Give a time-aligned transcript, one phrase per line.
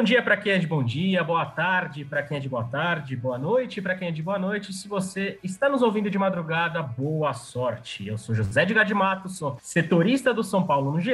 [0.00, 2.64] Bom dia para quem é de bom dia, boa tarde para quem é de boa
[2.64, 4.72] tarde, boa noite para quem é de boa noite.
[4.72, 8.06] Se você está nos ouvindo de madrugada, boa sorte.
[8.06, 11.12] Eu sou José de de Mato, sou setorista do São Paulo no GE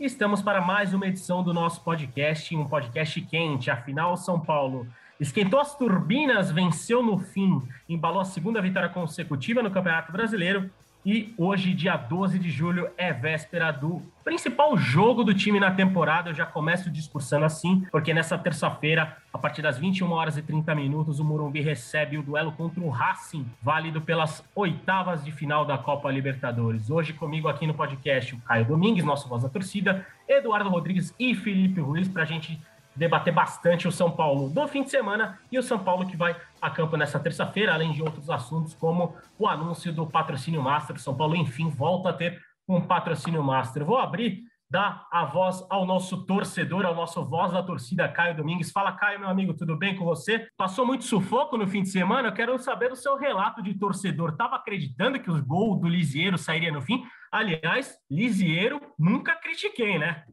[0.00, 3.70] e estamos para mais uma edição do nosso podcast, um podcast quente.
[3.70, 4.84] Afinal, São Paulo
[5.20, 10.68] esquentou as turbinas, venceu no fim, embalou a segunda vitória consecutiva no Campeonato Brasileiro
[11.04, 16.30] e hoje, dia 12 de julho, é véspera do principal jogo do time na temporada.
[16.30, 20.74] Eu já começo discursando assim, porque nessa terça-feira, a partir das 21 horas e 30
[20.74, 25.76] minutos, o Morumbi recebe o duelo contra o Racing, válido pelas oitavas de final da
[25.76, 26.88] Copa Libertadores.
[26.88, 31.34] Hoje comigo aqui no podcast o Caio Domingues, nosso voz da torcida, Eduardo Rodrigues e
[31.34, 32.58] Felipe Ruiz, para a gente
[32.96, 36.36] debater bastante o São Paulo do fim de semana e o São Paulo que vai
[36.60, 40.98] a campo nessa terça-feira, além de outros assuntos como o anúncio do patrocínio Master.
[41.00, 43.84] São Paulo, enfim, volta a ter um patrocínio Master.
[43.84, 48.72] Vou abrir, dar a voz ao nosso torcedor, ao nosso voz da torcida, Caio Domingues.
[48.72, 50.48] Fala, Caio, meu amigo, tudo bem com você?
[50.56, 52.28] Passou muito sufoco no fim de semana?
[52.28, 54.30] Eu quero saber o seu relato de torcedor.
[54.30, 57.04] Estava acreditando que o gol do Lisieiro sairia no fim?
[57.30, 60.24] Aliás, Lisieiro nunca critiquei, né?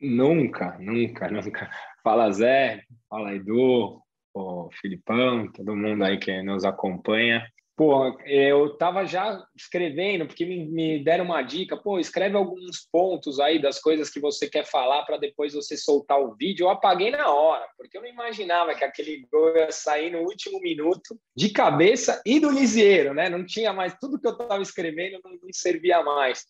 [0.00, 1.70] Nunca, nunca, nunca.
[2.02, 4.00] Fala Zé, fala Edu,
[4.34, 7.46] o Filipão, todo mundo aí que nos acompanha.
[7.76, 13.40] Pô, eu tava já escrevendo, porque me, me deram uma dica, pô, escreve alguns pontos
[13.40, 16.64] aí das coisas que você quer falar para depois você soltar o vídeo.
[16.64, 20.60] Eu apaguei na hora, porque eu não imaginava que aquele gol ia sair no último
[20.60, 23.28] minuto de cabeça e do Lisieiro, né?
[23.28, 26.46] Não tinha mais, tudo que eu tava escrevendo não, não servia mais.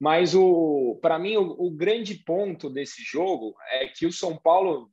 [0.00, 4.90] Mas o, para mim, o, o grande ponto desse jogo é que o São Paulo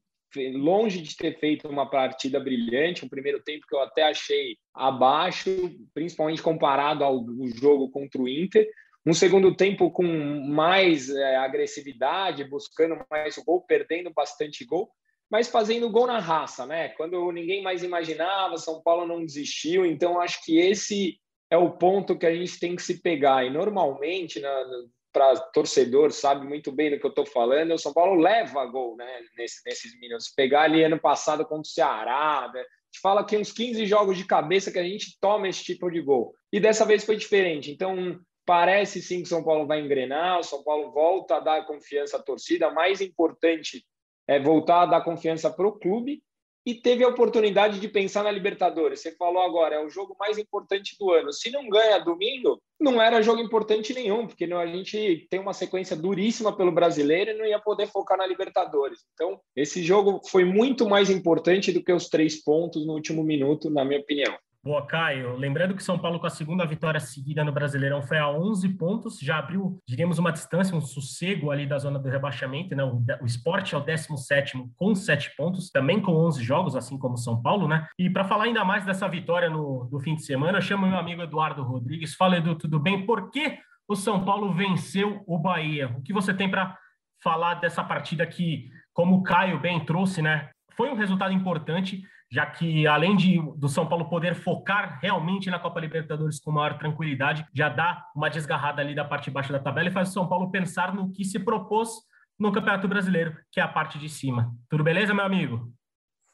[0.56, 5.50] longe de ter feito uma partida brilhante, um primeiro tempo que eu até achei abaixo,
[5.94, 7.24] principalmente comparado ao
[7.56, 8.68] jogo contra o Inter.
[9.06, 10.04] Um segundo tempo com
[10.48, 14.90] mais é, agressividade, buscando mais gol, perdendo bastante gol,
[15.30, 16.90] mas fazendo gol na raça, né?
[16.90, 19.86] Quando ninguém mais imaginava, São Paulo não desistiu.
[19.86, 21.20] Então, acho que esse
[21.50, 23.46] é o ponto que a gente tem que se pegar.
[23.46, 24.40] E normalmente,
[25.14, 28.98] para torcedor, sabe muito bem do que eu estou falando, o São Paulo leva gol
[28.98, 30.34] né, nesse, nesses minutos.
[30.36, 34.18] Pegar ali ano passado contra o Ceará, né, a gente fala que uns 15 jogos
[34.18, 36.34] de cabeça que a gente toma esse tipo de gol.
[36.52, 37.72] E dessa vez foi diferente.
[37.72, 41.66] Então, parece sim que o São Paulo vai engrenar, o São Paulo volta a dar
[41.66, 42.72] confiança à torcida.
[42.72, 43.86] Mais importante
[44.28, 46.24] é voltar a dar confiança para o clube
[46.66, 49.02] e teve a oportunidade de pensar na Libertadores.
[49.02, 51.34] Você falou agora, é o jogo mais importante do ano.
[51.34, 55.96] Se não ganha domingo, não era jogo importante nenhum, porque a gente tem uma sequência
[55.96, 59.00] duríssima pelo brasileiro e não ia poder focar na Libertadores.
[59.14, 63.70] Então, esse jogo foi muito mais importante do que os três pontos no último minuto,
[63.70, 64.34] na minha opinião.
[64.66, 65.36] Boa, Caio.
[65.36, 69.20] Lembrando que São Paulo, com a segunda vitória seguida no Brasileirão, foi a 11 pontos,
[69.20, 72.74] já abriu, diríamos, uma distância, um sossego ali da zona do rebaixamento.
[72.74, 72.82] Né?
[72.82, 77.42] O, esporte é o 17 com 7 pontos, também com 11 jogos, assim como São
[77.42, 77.68] Paulo.
[77.68, 77.86] né?
[78.00, 80.98] E para falar ainda mais dessa vitória no, no fim de semana, eu chamo meu
[80.98, 82.16] amigo Eduardo Rodrigues.
[82.16, 83.06] Fala, Edu, tudo bem?
[83.06, 85.94] Por que o São Paulo venceu o Bahia?
[85.98, 86.78] O que você tem para
[87.22, 90.52] falar dessa partida que, como o Caio bem trouxe, né?
[90.78, 92.02] Foi um resultado importante
[92.34, 96.80] já que além de do São Paulo poder focar realmente na Copa Libertadores com maior
[96.80, 100.14] tranquilidade, já dá uma desgarrada ali da parte de baixo da tabela e faz o
[100.14, 101.92] São Paulo pensar no que se propôs
[102.40, 104.52] no Campeonato Brasileiro, que é a parte de cima.
[104.68, 105.72] Tudo beleza, meu amigo?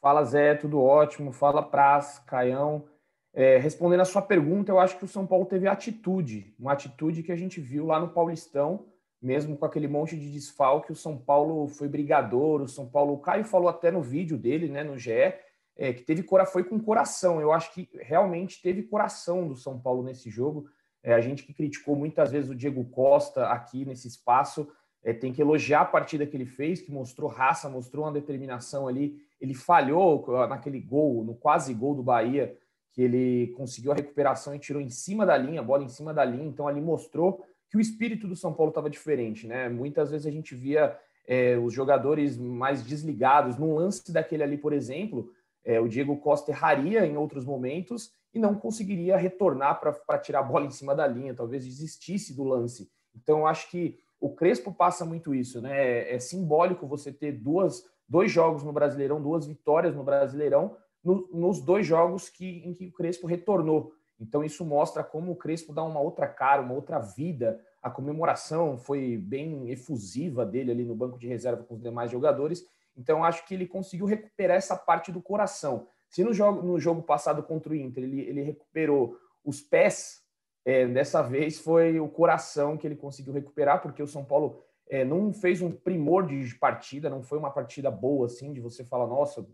[0.00, 1.32] Fala Zé, tudo ótimo.
[1.32, 2.86] Fala Praz, Caião.
[3.34, 7.22] É, respondendo a sua pergunta, eu acho que o São Paulo teve atitude, uma atitude
[7.22, 8.86] que a gente viu lá no Paulistão,
[9.20, 13.18] mesmo com aquele monte de desfalque, o São Paulo foi brigador, o São Paulo, o
[13.18, 15.34] Caio falou até no vídeo dele, né, no GE,
[15.80, 17.40] é, que teve foi com coração.
[17.40, 20.68] Eu acho que realmente teve coração do São Paulo nesse jogo.
[21.02, 24.70] É, a gente que criticou muitas vezes o Diego Costa aqui nesse espaço
[25.02, 28.86] é, tem que elogiar a partida que ele fez, que mostrou raça, mostrou uma determinação
[28.86, 29.22] ali.
[29.40, 32.54] Ele falhou naquele gol, no quase gol do Bahia,
[32.92, 36.12] que ele conseguiu a recuperação e tirou em cima da linha, a bola em cima
[36.12, 36.44] da linha.
[36.44, 39.70] Então ali mostrou que o espírito do São Paulo estava diferente, né?
[39.70, 40.94] Muitas vezes a gente via
[41.26, 43.56] é, os jogadores mais desligados.
[43.56, 45.32] Num lance daquele ali, por exemplo,
[45.64, 50.44] é, o Diego Costa erraria em outros momentos e não conseguiria retornar para tirar a
[50.44, 52.90] bola em cima da linha, talvez desistisse do lance.
[53.14, 55.80] Então, eu acho que o Crespo passa muito isso, né?
[55.80, 61.28] É, é simbólico você ter duas, dois jogos no Brasileirão, duas vitórias no Brasileirão, no,
[61.32, 63.92] nos dois jogos que, em que o Crespo retornou.
[64.20, 67.58] Então, isso mostra como o Crespo dá uma outra cara, uma outra vida.
[67.82, 72.62] A comemoração foi bem efusiva dele ali no banco de reserva com os demais jogadores.
[72.96, 75.86] Então, acho que ele conseguiu recuperar essa parte do coração.
[76.08, 80.22] Se no jogo, no jogo passado contra o Inter ele, ele recuperou os pés,
[80.64, 85.04] é, dessa vez foi o coração que ele conseguiu recuperar, porque o São Paulo é,
[85.04, 89.06] não fez um primor de partida, não foi uma partida boa, assim, de você falar,
[89.06, 89.46] nossa,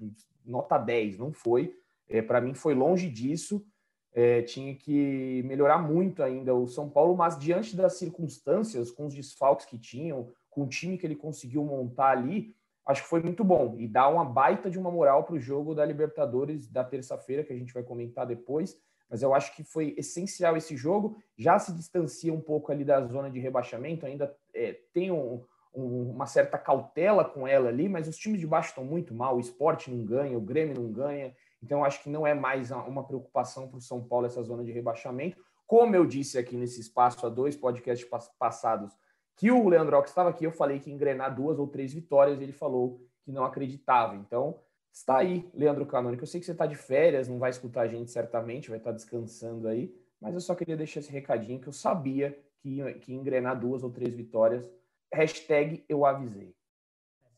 [0.44, 1.76] nota 10, não foi.
[2.08, 3.64] É, Para mim foi longe disso.
[4.12, 9.14] É, tinha que melhorar muito ainda o São Paulo, mas diante das circunstâncias, com os
[9.14, 12.54] desfalques que tinham, com o time que ele conseguiu montar ali,
[12.86, 15.74] acho que foi muito bom e dá uma baita de uma moral para o jogo
[15.74, 18.78] da Libertadores da terça-feira, que a gente vai comentar depois.
[19.10, 21.16] Mas eu acho que foi essencial esse jogo.
[21.36, 25.42] Já se distancia um pouco ali da zona de rebaixamento, ainda é, tem um,
[25.74, 29.36] um, uma certa cautela com ela ali, mas os times de baixo estão muito mal.
[29.36, 31.34] O esporte não ganha, o Grêmio não ganha.
[31.62, 34.72] Então, acho que não é mais uma preocupação para o São Paulo essa zona de
[34.72, 35.36] rebaixamento.
[35.66, 38.96] Como eu disse aqui nesse espaço há dois podcasts passados,
[39.36, 43.00] que o Leandro estava aqui, eu falei que engrenar duas ou três vitórias, ele falou
[43.22, 44.16] que não acreditava.
[44.16, 44.58] Então,
[44.90, 46.22] está aí, Leandro Canônico.
[46.22, 48.92] Eu sei que você está de férias, não vai escutar a gente certamente, vai estar
[48.92, 53.60] descansando aí, mas eu só queria deixar esse recadinho que eu sabia que que engrenar
[53.60, 54.68] duas ou três vitórias.
[55.12, 56.54] Hashtag eu avisei.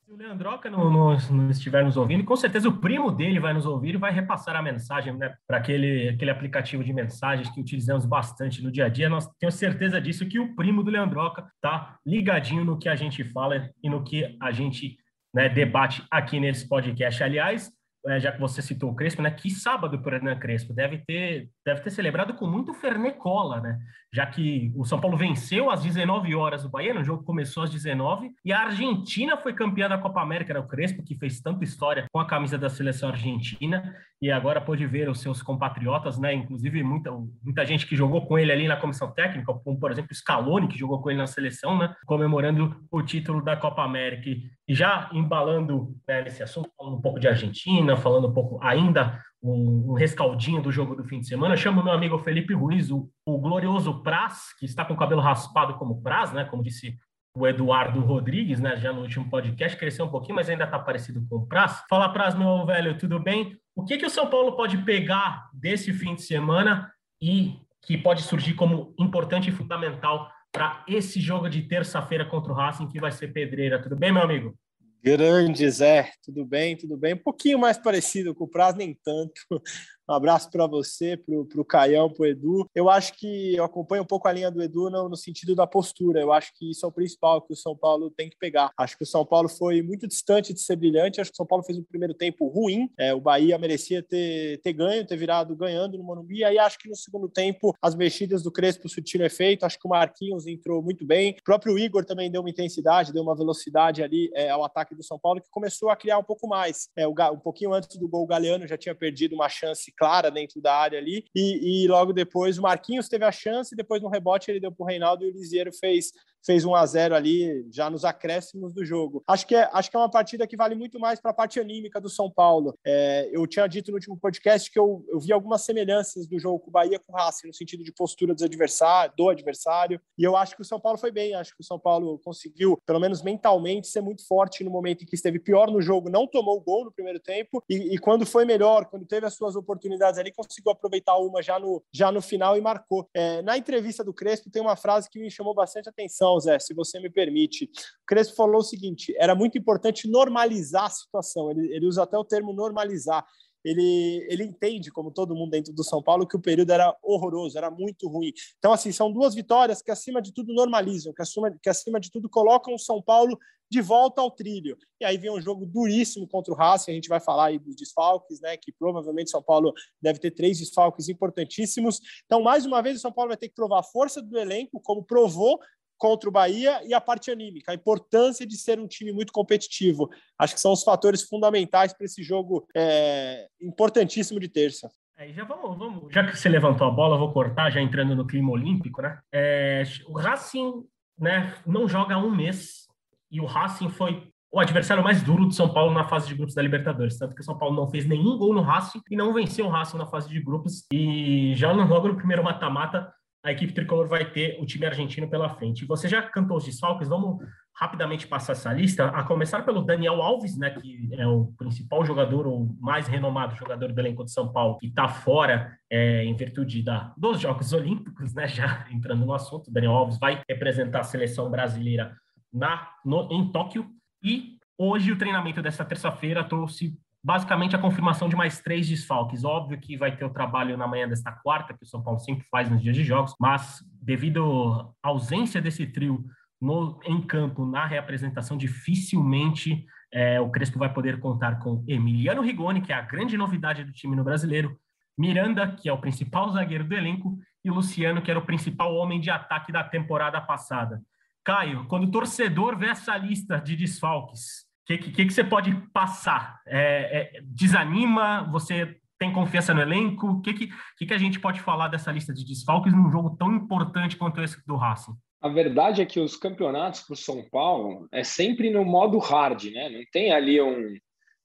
[0.08, 3.52] Se o Leandroca não, não, não, estiver nos ouvindo, com certeza o primo dele vai
[3.52, 7.60] nos ouvir e vai repassar a mensagem né, para aquele, aquele aplicativo de mensagens que
[7.60, 9.10] utilizamos bastante no dia a dia.
[9.10, 13.22] Nós temos certeza disso que o primo do Leandroca está ligadinho no que a gente
[13.22, 14.96] fala e no que a gente
[15.34, 17.22] né, debate aqui nesse podcast.
[17.22, 17.70] Aliás,
[18.06, 19.30] é, já que você citou o Crespo, né?
[19.30, 23.78] Que sábado para o Hernan Crespo deve ter, deve ter celebrado com muito fernecola, né?
[24.12, 27.70] Já que o São Paulo venceu às 19 horas o Bahia, o jogo começou às
[27.70, 31.64] 19 e a Argentina foi campeã da Copa América, era o Crespo que fez tanta
[31.64, 36.32] história com a camisa da seleção argentina e agora pôde ver os seus compatriotas, né?
[36.32, 37.10] Inclusive muita,
[37.42, 40.78] muita gente que jogou com ele ali na comissão técnica, como por exemplo Scaloni que
[40.78, 41.94] jogou com ele na seleção, né?
[42.06, 44.30] Comemorando o título da Copa América
[44.68, 49.90] e já embalando né, nesse assunto, um pouco de Argentina, falando um pouco ainda um,
[49.90, 53.38] um, rescaldinho do jogo do fim de semana, chamo meu amigo Felipe Ruiz, o, o
[53.38, 56.44] glorioso Praz, que está com o cabelo raspado como Praz, né?
[56.44, 56.96] Como disse
[57.34, 58.76] o Eduardo Rodrigues, né?
[58.76, 61.84] Já no último podcast, cresceu um pouquinho, mas ainda está parecido com o Praz.
[61.88, 63.56] Fala, Praz, meu velho, tudo bem?
[63.76, 66.90] O que, que o São Paulo pode pegar desse fim de semana
[67.22, 72.56] e que pode surgir como importante e fundamental para esse jogo de terça-feira contra o
[72.56, 73.80] Racing, que vai ser pedreira.
[73.80, 74.56] Tudo bem, meu amigo?
[75.02, 77.14] Grande Zé, tudo bem, tudo bem.
[77.14, 79.62] Um pouquinho mais parecido com o prazo, nem tanto.
[80.08, 82.66] Um abraço para você, para o Caião, para o Edu.
[82.74, 85.66] Eu acho que eu acompanho um pouco a linha do Edu no, no, sentido da
[85.66, 86.18] postura.
[86.18, 88.70] Eu acho que isso é o principal que o São Paulo tem que pegar.
[88.78, 91.20] Acho que o São Paulo foi muito distante de ser brilhante.
[91.20, 92.88] Acho que o São Paulo fez um primeiro tempo ruim.
[92.98, 96.42] É, o Bahia merecia ter, ter ganho, ter virado ganhando no Morumbi.
[96.42, 99.66] Aí acho que no segundo tempo as mexidas do Crespo surtiram efeito.
[99.66, 101.36] Acho que o Marquinhos entrou muito bem.
[101.38, 105.02] O próprio Igor também deu uma intensidade, deu uma velocidade ali é, ao ataque do
[105.02, 106.88] São Paulo que começou a criar um pouco mais.
[106.96, 110.60] É, um pouquinho antes do gol, o Galeano já tinha perdido uma chance clara dentro
[110.60, 111.24] da área ali.
[111.34, 114.84] E, e logo depois o Marquinhos teve a chance, depois no rebote ele deu para
[114.84, 116.12] o Reinaldo e o Lisieiro fez
[116.44, 119.22] fez 1 a 0 ali já nos acréscimos do jogo.
[119.26, 121.60] Acho que é, acho que é uma partida que vale muito mais para a parte
[121.60, 122.76] anímica do São Paulo.
[122.84, 126.60] É, eu tinha dito no último podcast que eu, eu vi algumas semelhanças do jogo
[126.60, 130.24] com o Bahia com o Racing, no sentido de postura dos adversários, do adversário, e
[130.24, 133.00] eu acho que o São Paulo foi bem, acho que o São Paulo conseguiu, pelo
[133.00, 136.56] menos mentalmente, ser muito forte no momento em que esteve pior no jogo, não tomou
[136.56, 140.18] o gol no primeiro tempo, e, e quando foi melhor, quando teve as suas oportunidades
[140.18, 143.08] ali, conseguiu aproveitar uma já no, já no final e marcou.
[143.14, 146.74] É, na entrevista do Crespo tem uma frase que me chamou bastante atenção, Zé, se
[146.74, 147.64] você me permite.
[147.64, 151.50] O Crespo falou o seguinte: era muito importante normalizar a situação.
[151.50, 153.24] Ele, ele usa até o termo normalizar.
[153.64, 157.58] Ele, ele entende, como todo mundo dentro do São Paulo, que o período era horroroso,
[157.58, 158.32] era muito ruim.
[158.58, 162.10] Então, assim, são duas vitórias que, acima de tudo, normalizam, que, acima, que, acima de
[162.10, 163.38] tudo, colocam o São Paulo
[163.70, 164.76] de volta ao trilho.
[165.00, 167.76] E aí vem um jogo duríssimo contra o Racing, a gente vai falar aí dos
[167.76, 172.00] desfalques, né, que provavelmente São Paulo deve ter três desfalques importantíssimos.
[172.24, 174.80] Então, mais uma vez, o São Paulo vai ter que provar a força do elenco,
[174.80, 175.60] como provou
[175.98, 180.08] contra o Bahia e a parte anímica, a importância de ser um time muito competitivo.
[180.38, 184.88] Acho que são os fatores fundamentais para esse jogo é, importantíssimo de terça.
[185.16, 188.24] É, já vamos, vamos, já que você levantou a bola, vou cortar, já entrando no
[188.24, 189.18] clima olímpico, né?
[189.32, 190.84] É, o Racing,
[191.18, 192.86] né, não joga há um mês
[193.28, 196.54] e o Racing foi o adversário mais duro do São Paulo na fase de grupos
[196.54, 199.34] da Libertadores, tanto que o São Paulo não fez nenhum gol no Racing e não
[199.34, 203.12] venceu o Racing na fase de grupos e já logo no primeiro mata-mata
[203.48, 205.86] a equipe tricolor vai ter o time argentino pela frente.
[205.86, 207.38] Você já cantou os desfalques, vamos
[207.74, 212.46] rapidamente passar essa lista, a começar pelo Daniel Alves, né, que é o principal jogador,
[212.46, 216.82] ou mais renomado jogador do elenco de São Paulo, que está fora é, em virtude
[216.82, 221.48] da, dos Jogos Olímpicos, né, já entrando no assunto, Daniel Alves vai representar a seleção
[221.50, 222.16] brasileira
[222.52, 223.88] na, no, em Tóquio,
[224.22, 229.44] e hoje o treinamento dessa terça-feira trouxe basicamente a confirmação de mais três desfalques.
[229.44, 232.46] Óbvio que vai ter o trabalho na manhã desta quarta, que o São Paulo sempre
[232.50, 236.24] faz nos dias de jogos, mas devido à ausência desse trio
[236.60, 242.80] no, em campo, na reapresentação, dificilmente é, o Crespo vai poder contar com Emiliano Rigoni,
[242.80, 244.78] que é a grande novidade do time no brasileiro,
[245.16, 249.20] Miranda, que é o principal zagueiro do elenco, e Luciano, que era o principal homem
[249.20, 251.02] de ataque da temporada passada.
[251.44, 256.60] Caio, quando o torcedor vê essa lista de desfalques, que, que, que, você pode passar?
[256.66, 258.48] É, é, desanima?
[258.50, 260.26] Você tem confiança no elenco?
[260.28, 263.54] O que, que, que, a gente pode falar dessa lista de desfalques num jogo tão
[263.54, 265.12] importante quanto esse do Racing?
[265.42, 269.64] A verdade é que os campeonatos para o São Paulo é sempre no modo hard,
[269.66, 269.90] né?
[269.90, 270.96] Não tem ali um,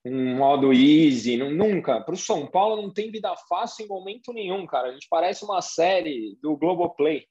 [0.06, 2.00] um modo easy, não, nunca.
[2.00, 4.88] Para o São Paulo não tem vida fácil em momento nenhum, cara.
[4.88, 7.26] A gente parece uma série do Globoplay.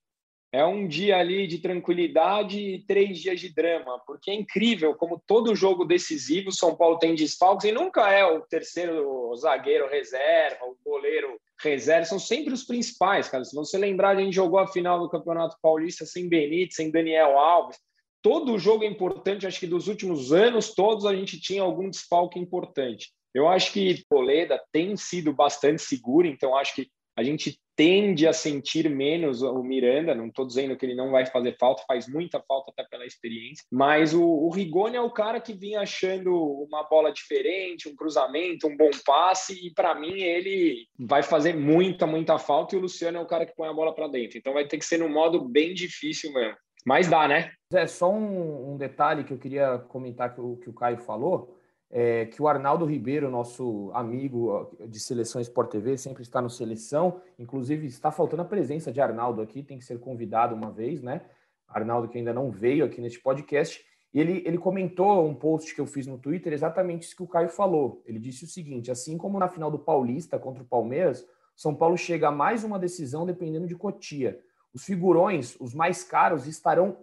[0.54, 5.22] É um dia ali de tranquilidade e três dias de drama, porque é incrível como
[5.26, 10.66] todo jogo decisivo o São Paulo tem desfalques e nunca é o terceiro zagueiro reserva,
[10.66, 13.44] o goleiro reserva, são sempre os principais, cara.
[13.46, 17.38] Se você lembrar, a gente jogou a final do Campeonato Paulista sem Benítez, sem Daniel
[17.38, 17.78] Alves.
[18.20, 22.38] Todo jogo é importante, acho que dos últimos anos todos a gente tinha algum desfalque
[22.38, 23.10] importante.
[23.34, 26.90] Eu acho que Poleda tem sido bastante seguro, então acho que
[27.22, 30.14] a gente tende a sentir menos o Miranda.
[30.14, 33.64] Não estou dizendo que ele não vai fazer falta, faz muita falta até pela experiência.
[33.70, 38.66] Mas o, o Rigoni é o cara que vinha achando uma bola diferente, um cruzamento,
[38.66, 39.66] um bom passe.
[39.66, 42.74] E para mim ele vai fazer muita, muita falta.
[42.74, 44.38] E o Luciano é o cara que põe a bola para dentro.
[44.38, 46.56] Então vai ter que ser num modo bem difícil mesmo.
[46.84, 47.52] Mas dá, né?
[47.72, 51.61] É só um, um detalhe que eu queria comentar que o, que o Caio falou
[51.94, 57.20] é, que o Arnaldo Ribeiro, nosso amigo de Seleção Sport TV, sempre está no Seleção,
[57.38, 61.20] inclusive está faltando a presença de Arnaldo aqui, tem que ser convidado uma vez, né?
[61.68, 65.86] Arnaldo que ainda não veio aqui neste podcast, ele, ele comentou um post que eu
[65.86, 68.02] fiz no Twitter exatamente isso que o Caio falou.
[68.06, 71.96] Ele disse o seguinte: assim como na final do Paulista contra o Palmeiras, São Paulo
[71.98, 74.40] chega a mais uma decisão dependendo de Cotia.
[74.72, 76.96] Os figurões, os mais caros, estarão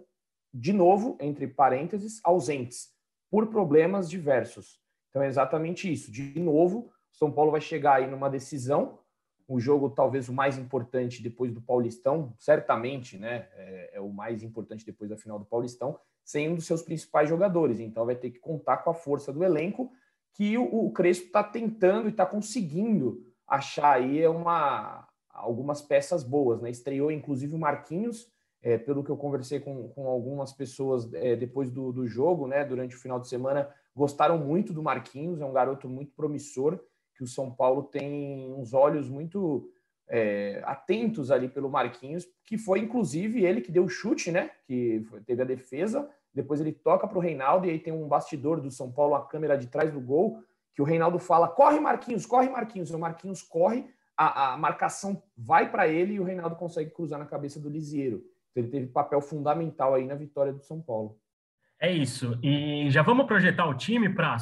[0.52, 2.88] de novo, entre parênteses, ausentes
[3.30, 4.79] por problemas diversos.
[5.10, 6.10] Então é exatamente isso.
[6.10, 8.98] De novo, São Paulo vai chegar aí numa decisão,
[9.46, 13.48] o jogo talvez o mais importante depois do Paulistão, certamente, né?
[13.56, 17.28] É, é, o mais importante depois da final do Paulistão, sem um dos seus principais
[17.28, 17.80] jogadores.
[17.80, 19.90] Então vai ter que contar com a força do elenco
[20.34, 26.62] que o, o Crespo está tentando e está conseguindo achar aí uma, algumas peças boas,
[26.62, 26.70] né?
[26.70, 28.30] Estreou inclusive o Marquinhos,
[28.62, 32.64] é, pelo que eu conversei com, com algumas pessoas é, depois do, do jogo, né?
[32.64, 33.68] Durante o final de semana,
[34.00, 36.80] gostaram muito do Marquinhos, é um garoto muito promissor,
[37.14, 39.70] que o São Paulo tem uns olhos muito
[40.08, 44.52] é, atentos ali pelo Marquinhos, que foi inclusive ele que deu o chute, né?
[44.64, 48.58] Que teve a defesa, depois ele toca para o Reinaldo e aí tem um bastidor
[48.58, 50.42] do São Paulo, a câmera de trás do gol,
[50.74, 53.84] que o Reinaldo fala: corre Marquinhos, corre Marquinhos, e o Marquinhos corre,
[54.16, 58.24] a, a marcação vai para ele e o Reinaldo consegue cruzar na cabeça do Lisieiro.
[58.50, 61.18] Então, ele teve papel fundamental aí na vitória do São Paulo.
[61.80, 62.38] É isso.
[62.42, 64.36] E já vamos projetar o time para.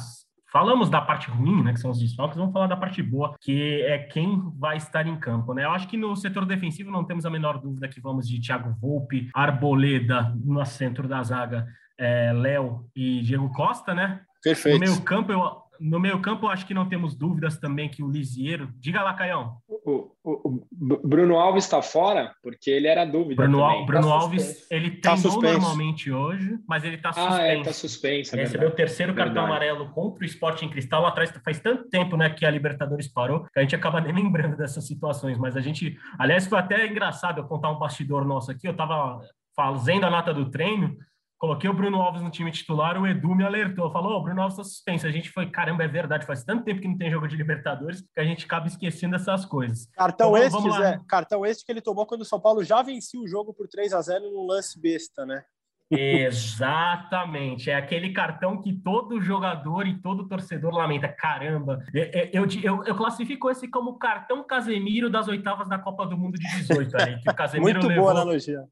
[0.51, 3.83] Falamos da parte ruim, né, que são os desfalques, vamos falar da parte boa, que
[3.83, 5.63] é quem vai estar em campo, né?
[5.63, 8.75] Eu acho que no setor defensivo não temos a menor dúvida que vamos de Thiago
[8.81, 11.67] Volpe, Arboleda no centro da zaga,
[11.99, 14.21] é, Léo e Diego Costa, né?
[14.41, 14.79] Perfeito.
[14.79, 15.39] No meio campo, eu,
[15.79, 18.69] no meio campo, acho que não temos dúvidas também que o Lisieiro.
[18.77, 19.57] Diga lá, Caião.
[19.67, 20.67] O, o, o
[21.07, 23.43] Bruno Alves está fora, porque ele era dúvida.
[23.43, 23.85] Bruno, também.
[23.85, 27.39] Bruno tá Alves, ele tá treinou tá normalmente hoje, mas ele está suspenso.
[27.39, 28.35] Ah, é, tá suspenso.
[28.35, 29.35] É recebeu o terceiro verdade.
[29.35, 31.01] cartão amarelo contra o Sport em Cristal.
[31.01, 34.13] Lá atrás faz tanto tempo né, que a Libertadores parou, que a gente acaba nem
[34.13, 35.37] lembrando dessas situações.
[35.37, 35.97] Mas a gente.
[36.17, 38.67] Aliás, foi até engraçado eu contar um bastidor nosso aqui.
[38.67, 39.21] Eu estava
[39.55, 40.97] fazendo a nota do treino
[41.39, 44.57] Coloquei o Bruno Alves no time titular, o Edu me alertou, falou: o Bruno Alves
[44.57, 45.07] está suspenso.
[45.07, 48.01] A gente foi, caramba, é verdade, faz tanto tempo que não tem jogo de Libertadores
[48.01, 49.87] que a gente acaba esquecendo essas coisas.
[49.93, 53.17] Cartão então, este, Zé, cartão este que ele tomou quando o São Paulo já vencia
[53.17, 55.45] o jogo por 3 a 0 no lance besta, né?
[55.91, 61.07] Exatamente, é aquele cartão que todo jogador e todo torcedor lamenta.
[61.07, 61.83] Caramba,
[62.31, 66.47] eu, eu, eu classifico esse como cartão Casemiro das oitavas da Copa do Mundo de
[66.57, 68.63] 18, ali, que o Casemiro Muito levou, boa analogia.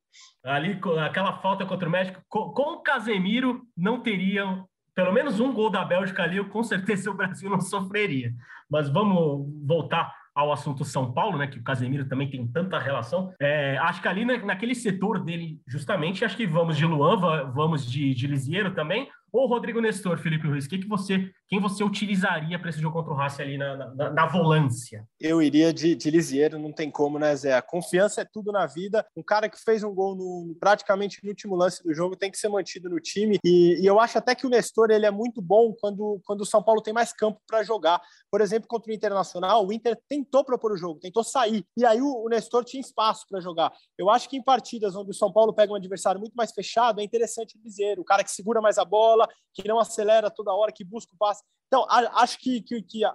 [0.44, 5.54] Ali, aquela falta contra o México, com, com o Casemiro não teriam pelo menos um
[5.54, 8.34] gol da Bélgica ali, com certeza o Brasil não sofreria.
[8.68, 13.34] Mas vamos voltar ao assunto São Paulo, né, que o Casemiro também tem tanta relação.
[13.42, 17.18] É, acho que ali na, naquele setor dele, justamente, acho que vamos de Luan,
[17.52, 20.68] vamos de, de Lisieiro também, ou Rodrigo Nestor, Felipe Ruiz?
[20.68, 24.10] Que que você, quem você utilizaria para esse jogo contra o Racing ali na, na,
[24.10, 25.08] na, volância?
[25.20, 27.54] Eu iria de, de Lisieiro, não tem como, né, Zé?
[27.54, 29.06] A confiança é tudo na vida.
[29.16, 32.38] Um cara que fez um gol no, praticamente no último lance do jogo tem que
[32.38, 33.38] ser mantido no time.
[33.44, 36.46] E, e eu acho até que o Nestor ele é muito bom quando, quando o
[36.46, 38.02] São Paulo tem mais campo para jogar.
[38.32, 41.64] Por exemplo, contra o Internacional, o Inter tentou propor o jogo, tentou sair.
[41.78, 43.72] E aí o, o Nestor tinha espaço para jogar.
[43.98, 47.00] Eu acho que em partidas onde o São Paulo pega um adversário muito mais fechado,
[47.02, 50.54] é interessante o Lisieiro, o cara que segura mais a bola, que não acelera toda
[50.54, 51.44] hora, que busca o passe.
[51.68, 53.12] Então, acho que, que, que a,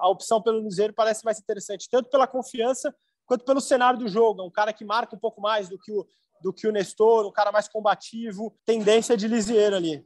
[0.00, 2.94] a opção pelo Lisieiro parece mais interessante, tanto pela confiança
[3.26, 4.42] quanto pelo cenário do jogo.
[4.42, 6.06] É um cara que marca um pouco mais do que o,
[6.42, 10.04] do que o Nestor, um cara mais combativo, tendência de Lisieiro ali.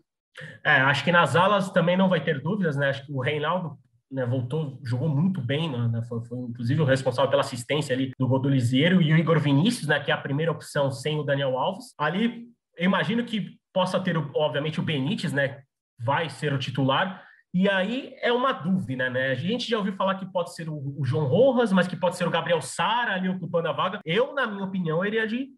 [0.65, 2.91] É, acho que nas alas também não vai ter dúvidas, né?
[2.91, 3.79] Acho que o Reinaldo
[4.11, 8.29] né, voltou, jogou muito bem, né, foi, foi, inclusive o responsável pela assistência ali do
[8.29, 11.25] gol do Liseiro e o Igor Vinícius, né, que é a primeira opção sem o
[11.25, 11.93] Daniel Alves.
[11.99, 12.47] Ali,
[12.77, 15.61] eu imagino que possa ter, obviamente, o Benítez, né,
[15.99, 19.33] vai ser o titular, e aí é uma dúvida, né?
[19.33, 22.17] A gente já ouviu falar que pode ser o, o João Rojas, mas que pode
[22.17, 24.01] ser o Gabriel Sara ali ocupando a vaga.
[24.03, 25.49] Eu, na minha opinião, iria de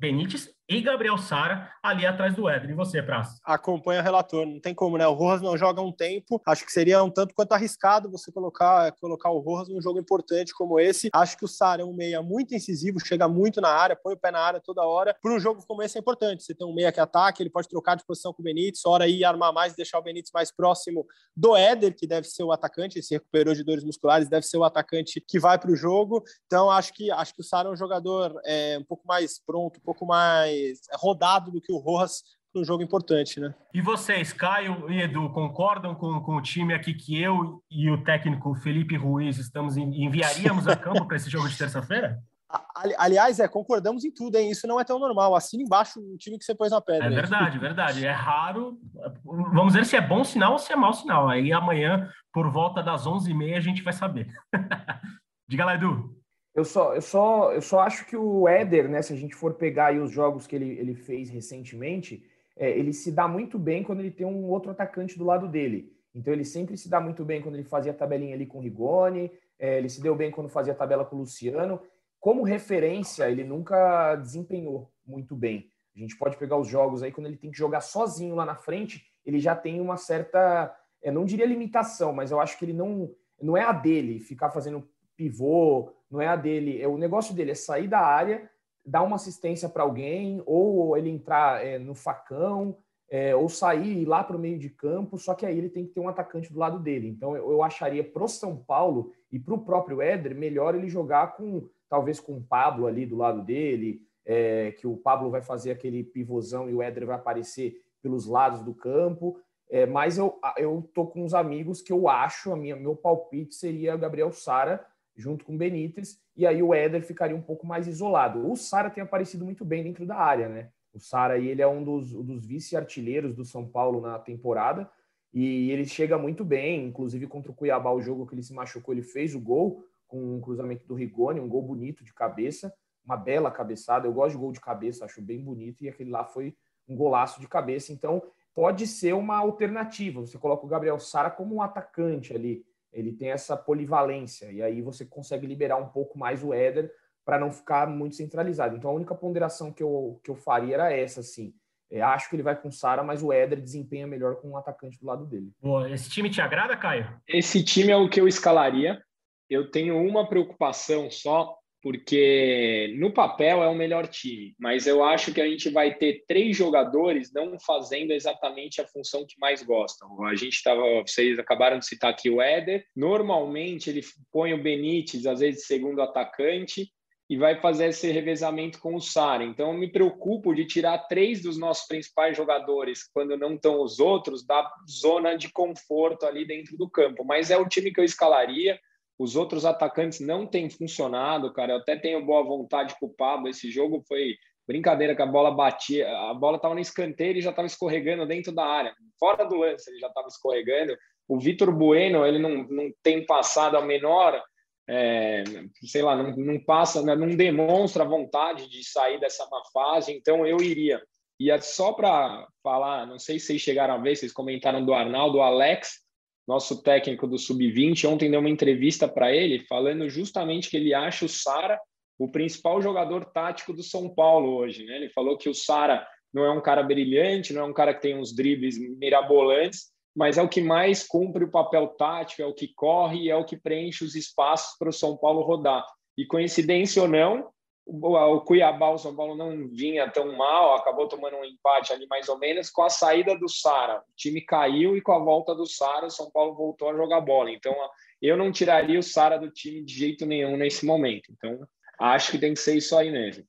[0.00, 2.70] Benítez e Gabriel Sara ali atrás do Éder.
[2.70, 3.38] E você, Praça?
[3.42, 5.06] Acompanha o relator, não tem como, né?
[5.06, 6.42] O Rojas não joga um tempo.
[6.46, 10.52] Acho que seria um tanto quanto arriscado você colocar, colocar o Rojas num jogo importante
[10.52, 11.08] como esse.
[11.14, 14.18] Acho que o Sara é um meia muito incisivo, chega muito na área, põe o
[14.18, 15.16] pé na área toda hora.
[15.22, 16.44] Para um jogo como esse é importante.
[16.44, 19.08] Você tem um meia que ataca, ele pode trocar de posição com o Benítez, hora
[19.08, 22.98] ir armar mais, deixar o Benítez mais próximo do Éder, que deve ser o atacante,
[22.98, 26.22] ele se recuperou de dores musculares, deve ser o atacante que vai para o jogo.
[26.46, 29.78] Então, acho que acho que o Sara é um jogador é, um pouco mais pronto,
[29.78, 32.22] um pouco mais mais rodado do que o Rojas
[32.52, 33.54] para um jogo importante, né?
[33.74, 38.02] E vocês, Caio e Edu, concordam com, com o time aqui que eu e o
[38.02, 42.18] técnico Felipe Ruiz estamos enviaríamos a campo para esse jogo de terça-feira?
[42.96, 44.50] Aliás, é, concordamos em tudo, hein?
[44.50, 45.34] Isso não é tão normal.
[45.34, 47.06] Assina embaixo o time que você pôs na pedra.
[47.06, 48.06] É verdade, verdade.
[48.06, 48.78] É raro.
[49.22, 51.28] Vamos ver se é bom sinal ou se é mau sinal.
[51.28, 54.28] Aí amanhã, por volta das 11h30, a gente vai saber.
[55.46, 56.17] Diga lá, Edu.
[56.58, 59.54] Eu só, eu só, eu só acho que o Éder, né, se a gente for
[59.54, 64.00] pegar os jogos que ele, ele fez recentemente, é, ele se dá muito bem quando
[64.00, 65.92] ele tem um outro atacante do lado dele.
[66.12, 68.60] Então ele sempre se dá muito bem quando ele fazia a tabelinha ali com o
[68.60, 71.80] Rigoni, é, ele se deu bem quando fazia a tabela com o Luciano.
[72.18, 75.70] Como referência, ele nunca desempenhou muito bem.
[75.94, 78.56] A gente pode pegar os jogos aí, quando ele tem que jogar sozinho lá na
[78.56, 82.72] frente, ele já tem uma certa, eu não diria limitação, mas eu acho que ele
[82.72, 84.84] não, não é a dele ficar fazendo
[85.18, 86.80] pivô, não é a dele.
[86.80, 88.48] É o negócio dele é sair da área,
[88.86, 92.78] dar uma assistência para alguém, ou ele entrar é, no facão,
[93.10, 95.18] é, ou sair lá para o meio de campo.
[95.18, 97.08] Só que aí ele tem que ter um atacante do lado dele.
[97.08, 101.36] Então eu, eu acharia pro São Paulo e para o próprio Éder melhor ele jogar
[101.36, 105.70] com talvez com o Pablo ali do lado dele, é, que o Pablo vai fazer
[105.70, 109.40] aquele pivôzão e o Éder vai aparecer pelos lados do campo.
[109.70, 113.54] É, mas eu, eu tô com uns amigos que eu acho, a minha, meu palpite
[113.54, 114.84] seria o Gabriel Sara
[115.18, 118.48] junto com o Benítez, e aí o Éder ficaria um pouco mais isolado.
[118.50, 120.70] O Sara tem aparecido muito bem dentro da área, né?
[120.94, 124.88] O Sara ele é um dos, dos vice-artilheiros do São Paulo na temporada,
[125.34, 128.94] e ele chega muito bem, inclusive contra o Cuiabá, o jogo que ele se machucou,
[128.94, 132.72] ele fez o gol com um cruzamento do Rigoni, um gol bonito de cabeça,
[133.04, 134.06] uma bela cabeçada.
[134.06, 136.56] Eu gosto de gol de cabeça, acho bem bonito, e aquele lá foi
[136.88, 137.92] um golaço de cabeça.
[137.92, 138.22] Então,
[138.54, 140.20] pode ser uma alternativa.
[140.20, 144.80] Você coloca o Gabriel Sara como um atacante ali, ele tem essa polivalência, e aí
[144.80, 146.90] você consegue liberar um pouco mais o Éder
[147.24, 148.76] para não ficar muito centralizado.
[148.76, 151.52] Então a única ponderação que eu, que eu faria era essa, assim.
[151.90, 154.56] É, acho que ele vai com o Sara, mas o Éder desempenha melhor com um
[154.56, 155.52] atacante do lado dele.
[155.60, 155.90] Boa.
[155.90, 157.06] Esse time te agrada, Caio?
[157.26, 159.02] Esse time é o que eu escalaria.
[159.48, 165.32] Eu tenho uma preocupação só, porque no papel é o melhor time, mas eu acho
[165.32, 170.24] que a gente vai ter três jogadores não fazendo exatamente a função que mais gostam.
[170.24, 172.84] A gente estava, vocês acabaram de citar aqui o Éder.
[172.96, 176.90] Normalmente ele põe o Benítez, às vezes segundo atacante,
[177.30, 179.44] e vai fazer esse revezamento com o Sara.
[179.44, 184.00] Então, eu me preocupo de tirar três dos nossos principais jogadores, quando não estão os
[184.00, 187.24] outros, da zona de conforto ali dentro do campo.
[187.24, 188.80] Mas é o time que eu escalaria.
[189.18, 191.72] Os outros atacantes não têm funcionado, cara.
[191.72, 193.48] Eu até tenho boa vontade com o Pablo.
[193.48, 197.50] Esse jogo foi brincadeira que a bola batia, a bola estava no escanteio e já
[197.50, 198.94] estava escorregando dentro da área.
[199.18, 200.96] Fora do lance, ele já estava escorregando.
[201.26, 204.40] O Vitor Bueno, ele não, não tem passado a menor,
[204.88, 205.42] é,
[205.84, 210.12] sei lá, não, não passa, né, não demonstra vontade de sair dessa má fase.
[210.12, 211.02] Então eu iria.
[211.40, 214.92] E é só para falar, não sei se vocês chegaram a ver, vocês comentaram do
[214.92, 216.02] Arnaldo, o Alex
[216.48, 221.26] nosso técnico do Sub-20, ontem deu uma entrevista para ele falando justamente que ele acha
[221.26, 221.78] o Sara
[222.18, 224.84] o principal jogador tático do São Paulo hoje.
[224.84, 224.96] Né?
[224.96, 228.00] Ele falou que o Sara não é um cara brilhante, não é um cara que
[228.00, 232.54] tem uns dribles mirabolantes, mas é o que mais cumpre o papel tático, é o
[232.54, 235.84] que corre e é o que preenche os espaços para o São Paulo rodar.
[236.16, 237.50] E coincidência ou não,
[237.88, 242.28] o Cuiabá, o São Paulo não vinha tão mal, acabou tomando um empate ali mais
[242.28, 244.00] ou menos com a saída do Sara.
[244.00, 247.22] O time caiu e com a volta do Sara, o São Paulo voltou a jogar
[247.22, 247.50] bola.
[247.50, 247.74] Então,
[248.20, 251.32] eu não tiraria o Sara do time de jeito nenhum nesse momento.
[251.32, 251.66] Então,
[251.98, 253.44] acho que tem que ser isso aí mesmo.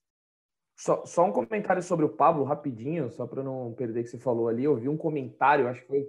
[0.78, 4.48] Só, só um comentário sobre o Pablo, rapidinho, só para não perder que você falou
[4.48, 4.64] ali.
[4.64, 6.08] Eu vi um comentário, acho que foi,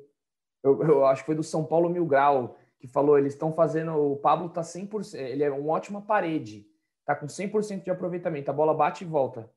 [0.63, 3.93] eu, eu acho que foi do São Paulo Mil Grau, que falou: eles estão fazendo.
[3.97, 6.70] O Pablo tá 100%, ele é uma ótima parede
[7.01, 9.51] está com 100% de aproveitamento, a bola bate e volta.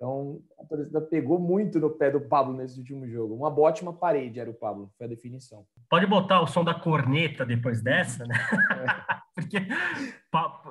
[0.00, 3.34] Então, a torcida pegou muito no pé do Pablo nesse último jogo.
[3.34, 5.66] Uma ótima parede era o Pablo, foi a definição.
[5.90, 8.34] Pode botar o som da corneta depois dessa, né?
[8.34, 9.20] É.
[9.36, 9.58] Porque,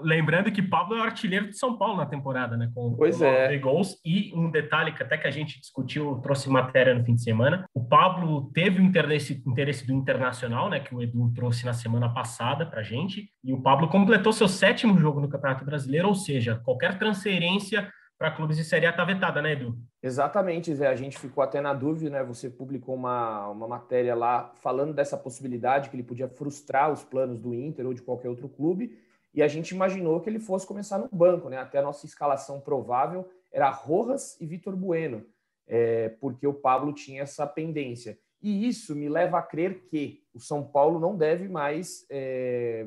[0.01, 2.71] lembrando que Pablo é o artilheiro de São Paulo na temporada, né?
[2.73, 3.55] Com, pois é.
[3.59, 3.99] gols.
[4.03, 7.65] E um detalhe que até que a gente discutiu, trouxe matéria no fim de semana.
[7.71, 10.79] O Pablo teve o interesse, interesse do Internacional, né?
[10.79, 13.29] Que o Edu trouxe na semana passada pra gente.
[13.43, 17.87] E o Pablo completou seu sétimo jogo no Campeonato Brasileiro, ou seja, qualquer transferência
[18.19, 19.77] para clubes de Série A está vetada, né, Edu?
[20.03, 20.87] Exatamente, Zé.
[20.87, 22.21] A gente ficou até na dúvida, né?
[22.25, 27.39] Você publicou uma, uma matéria lá falando dessa possibilidade que ele podia frustrar os planos
[27.39, 28.99] do Inter ou de qualquer outro clube.
[29.33, 31.59] E a gente imaginou que ele fosse começar no banco, né?
[31.59, 35.25] Até a nossa escalação provável era Rojas e Vitor Bueno,
[35.65, 38.19] é, porque o Pablo tinha essa pendência.
[38.41, 42.85] E isso me leva a crer que o São Paulo não deve mais é,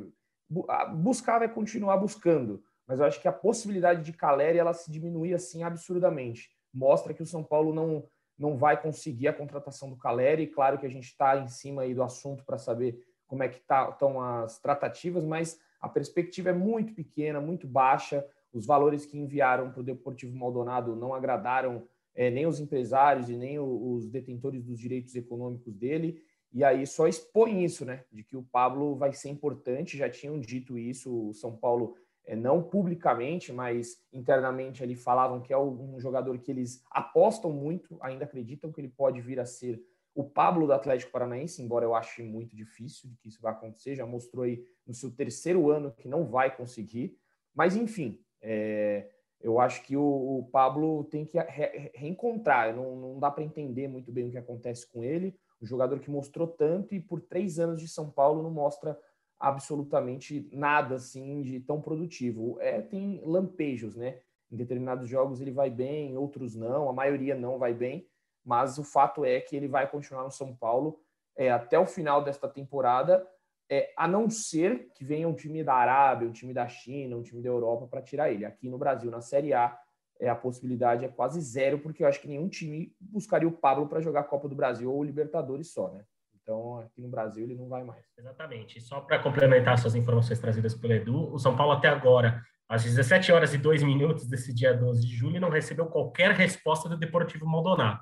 [0.95, 5.33] buscar, vai continuar buscando mas eu acho que a possibilidade de Caleri ela se diminui
[5.35, 6.51] assim absurdamente.
[6.73, 8.05] Mostra que o São Paulo não,
[8.38, 10.47] não vai conseguir a contratação do Caleri.
[10.47, 13.61] Claro que a gente está em cima aí do assunto para saber como é que
[13.61, 18.27] tá, estão as tratativas, mas a perspectiva é muito pequena, muito baixa.
[18.53, 23.37] Os valores que enviaram para o Deportivo Maldonado não agradaram é, nem os empresários e
[23.37, 26.23] nem os detentores dos direitos econômicos dele.
[26.53, 28.05] E aí só expõe isso, né?
[28.12, 29.97] De que o Pablo vai ser importante.
[29.97, 31.29] Já tinham dito isso.
[31.29, 36.51] O São Paulo é, não publicamente, mas internamente ali falavam que é um jogador que
[36.51, 39.83] eles apostam muito, ainda acreditam que ele pode vir a ser
[40.15, 43.95] o Pablo do Atlético Paranaense, embora eu ache muito difícil de que isso vai acontecer,
[43.95, 47.17] já mostrou aí no seu terceiro ano que não vai conseguir,
[47.55, 49.09] mas enfim, é,
[49.41, 53.89] eu acho que o, o Pablo tem que re, reencontrar, não, não dá para entender
[53.89, 57.59] muito bem o que acontece com ele, um jogador que mostrou tanto e por três
[57.59, 58.99] anos de São Paulo não mostra
[59.42, 62.57] absolutamente nada assim de tão produtivo.
[62.61, 64.20] É, tem lampejos, né?
[64.50, 68.07] Em determinados jogos ele vai bem, outros não, a maioria não vai bem,
[68.44, 71.00] mas o fato é que ele vai continuar no São Paulo
[71.37, 73.26] é, até o final desta temporada,
[73.68, 77.22] é, a não ser que venha um time da Arábia, um time da China, um
[77.22, 78.44] time da Europa para tirar ele.
[78.44, 79.76] Aqui no Brasil, na Série A,
[80.20, 83.88] é, a possibilidade é quase zero, porque eu acho que nenhum time buscaria o Pablo
[83.88, 86.05] para jogar a Copa do Brasil ou Libertadores só, né?
[86.42, 88.05] Então, aqui no Brasil, ele não vai mais.
[88.18, 88.81] Exatamente.
[88.81, 93.31] Só para complementar suas informações trazidas pelo Edu, o São Paulo até agora, às 17
[93.31, 97.46] horas e 2 minutos desse dia 12 de julho, não recebeu qualquer resposta do Deportivo
[97.46, 98.00] Maldonado.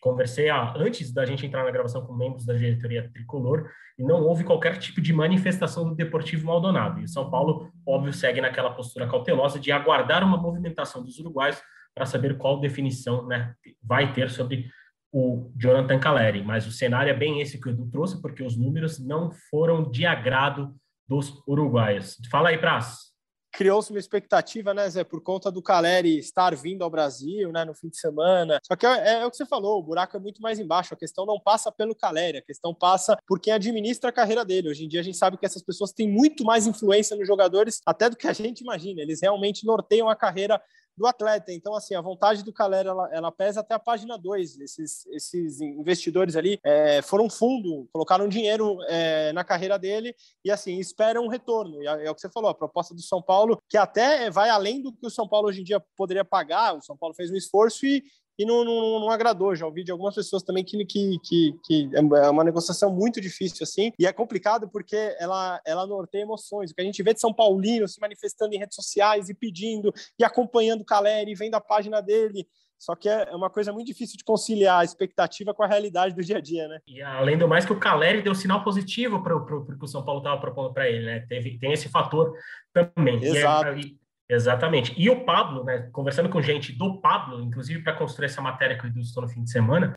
[0.00, 4.22] Conversei ah, antes da gente entrar na gravação com membros da diretoria tricolor e não
[4.22, 7.00] houve qualquer tipo de manifestação do Deportivo Maldonado.
[7.00, 11.60] E o São Paulo, óbvio, segue naquela postura cautelosa de aguardar uma movimentação dos uruguaios
[11.94, 14.70] para saber qual definição né, vai ter sobre
[15.12, 18.56] o Jonathan Caleri, mas o cenário é bem esse que o Edu trouxe, porque os
[18.56, 20.74] números não foram de agrado
[21.08, 22.16] dos uruguaios.
[22.30, 23.10] Fala aí, Praz.
[23.52, 27.74] Criou-se uma expectativa, né, Zé, por conta do Caleri estar vindo ao Brasil, né, no
[27.74, 28.60] fim de semana.
[28.62, 30.94] Só que é, é, o que você falou, o buraco é muito mais embaixo.
[30.94, 34.68] A questão não passa pelo Caleri, a questão passa por quem administra a carreira dele.
[34.68, 37.80] Hoje em dia a gente sabe que essas pessoas têm muito mais influência nos jogadores
[37.84, 39.02] até do que a gente imagina.
[39.02, 40.62] Eles realmente norteiam a carreira
[40.96, 41.52] do atleta.
[41.52, 44.60] Então, assim, a vontade do Calera, ela, ela pesa até a página 2.
[44.60, 50.78] Esses, esses investidores ali é, foram fundo, colocaram dinheiro é, na carreira dele e, assim,
[50.78, 51.82] esperam um retorno.
[51.82, 54.50] E é, é, o que você falou, a proposta do São Paulo, que até vai
[54.50, 56.76] além do que o São Paulo hoje em dia poderia pagar.
[56.76, 58.02] O São Paulo fez um esforço e,
[58.40, 59.54] e não, não, não, agradou.
[59.54, 63.62] Já ouvi de algumas pessoas também que, que, que, que, é uma negociação muito difícil,
[63.64, 66.70] assim, e é complicado porque ela, ela norteia emoções.
[66.70, 69.92] O que a gente vê de São Paulino se manifestando em redes sociais e pedindo,
[70.18, 72.48] e acompanhando o Caleri, vendo a página dele.
[72.78, 76.24] Só que é uma coisa muito difícil de conciliar a expectativa com a realidade do
[76.24, 76.80] dia a dia, né?
[76.88, 80.02] E além do mais que o Caleri deu sinal positivo para o que o São
[80.02, 81.26] Paulo estava propondo para ele, né?
[81.28, 82.32] Teve, tem esse fator
[82.72, 83.22] também.
[83.22, 83.78] Exato.
[83.78, 83.99] E é,
[84.30, 84.94] Exatamente.
[84.96, 88.86] E o Pablo, né, conversando com gente do Pablo, inclusive para construir essa matéria que
[88.86, 89.92] eu estou no fim de semana,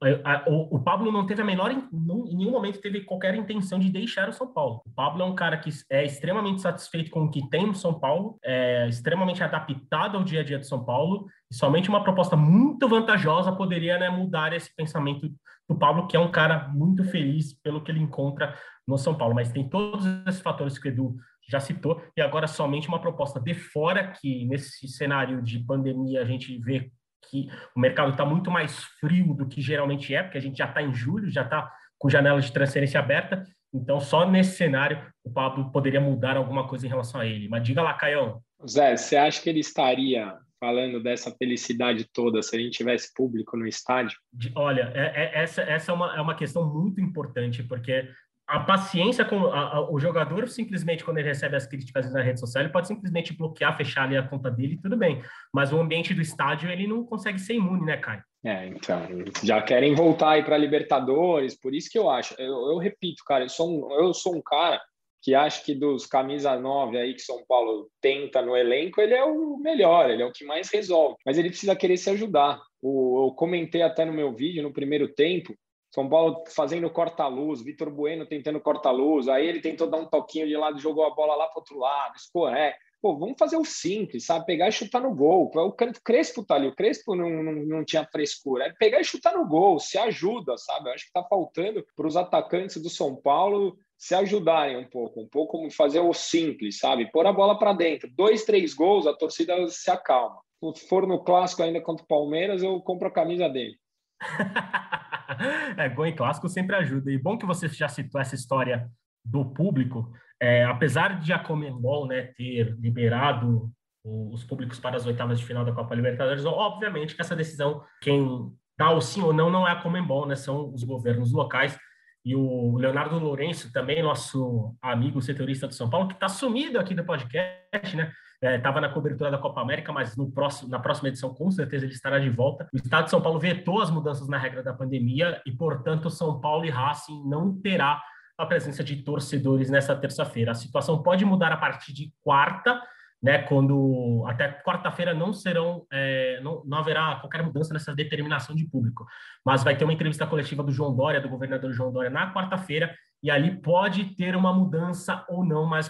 [0.47, 1.87] o, o, Pablo não teve a menor, em
[2.35, 4.81] nenhum momento teve qualquer intenção de deixar o São Paulo.
[4.87, 7.93] O Pablo é um cara que é extremamente satisfeito com o que tem no São
[7.99, 12.35] Paulo, é extremamente adaptado ao dia a dia do São Paulo, e somente uma proposta
[12.35, 15.29] muito vantajosa poderia né, mudar esse pensamento
[15.69, 18.55] do Pablo, que é um cara muito feliz pelo que ele encontra
[18.87, 19.35] no São Paulo.
[19.35, 21.15] Mas tem todos esses fatores que o Edu
[21.49, 26.25] já citou, e agora somente uma proposta de fora, que nesse cenário de pandemia a
[26.25, 26.91] gente vê
[27.29, 30.65] que o mercado está muito mais frio do que geralmente é, porque a gente já
[30.65, 35.31] está em julho, já está com janela de transferência aberta, então só nesse cenário o
[35.31, 37.47] Pablo poderia mudar alguma coisa em relação a ele.
[37.47, 38.41] Mas diga lá, Caião.
[38.67, 43.57] Zé, você acha que ele estaria falando dessa felicidade toda se a gente tivesse público
[43.57, 44.17] no estádio?
[44.55, 48.07] Olha, é, é, essa, essa é, uma, é uma questão muito importante, porque
[48.53, 52.39] a paciência com a, a, o jogador simplesmente quando ele recebe as críticas na rede
[52.39, 56.13] social ele pode simplesmente bloquear fechar ali a conta dele tudo bem mas o ambiente
[56.13, 59.01] do estádio ele não consegue ser imune né Caio é então
[59.43, 63.43] já querem voltar aí para Libertadores por isso que eu acho eu, eu repito cara
[63.43, 64.79] eu sou um, eu sou um cara
[65.23, 69.23] que acho que dos camisa 9 aí que São Paulo tenta no elenco, ele é
[69.23, 71.15] o melhor, ele é o que mais resolve.
[71.25, 72.61] Mas ele precisa querer se ajudar.
[72.81, 75.55] O, eu comentei até no meu vídeo, no primeiro tempo,
[75.93, 80.57] são Paulo fazendo corta-luz, Vitor Bueno tentando corta-luz, aí ele tentou dar um toquinho de
[80.57, 82.75] lado, jogou a bola lá para outro lado, escorré.
[82.99, 84.45] Pô, vamos fazer o simples, sabe?
[84.45, 85.51] Pegar e chutar no gol.
[85.53, 88.65] O Crespo tá ali, o Crespo não, não, não tinha frescura.
[88.65, 90.89] É pegar e chutar no gol, se ajuda, sabe?
[90.89, 95.21] Eu acho que tá faltando para os atacantes do São Paulo se ajudarem um pouco,
[95.21, 97.11] um pouco fazer o simples, sabe?
[97.11, 98.09] Pôr a bola para dentro.
[98.09, 100.41] Dois, três gols, a torcida se acalma.
[100.73, 103.77] Se for no clássico ainda contra o Palmeiras, eu compro a camisa dele.
[105.77, 107.11] é, gol em clássico sempre ajuda.
[107.11, 108.89] E bom que você já citou essa história
[109.23, 110.11] do público.
[110.39, 113.71] É, apesar de a Comembol né, ter liberado
[114.03, 118.51] os públicos para as oitavas de final da Copa Libertadores, obviamente que essa decisão, quem
[118.77, 121.77] dá o sim ou não, não é a Comembol, né, são os governos locais.
[122.25, 126.93] E o Leonardo Lourenço, também nosso amigo setorista do São Paulo, que está sumido aqui
[126.95, 128.13] do podcast, né?
[128.43, 131.85] Estava é, na cobertura da Copa América, mas no próximo, na próxima edição, com certeza,
[131.85, 132.67] ele estará de volta.
[132.73, 136.39] O Estado de São Paulo vetou as mudanças na regra da pandemia e, portanto, São
[136.39, 138.01] Paulo e Racing não terá
[138.37, 140.51] a presença de torcedores nessa terça-feira.
[140.51, 142.81] A situação pode mudar a partir de quarta,
[143.21, 148.65] né, quando até quarta-feira não serão, é, não, não, haverá qualquer mudança nessa determinação de
[148.65, 149.05] público,
[149.45, 152.93] mas vai ter uma entrevista coletiva do João Dória, do governador João Dória, na quarta-feira,
[153.21, 155.89] e ali pode ter uma mudança ou não, mas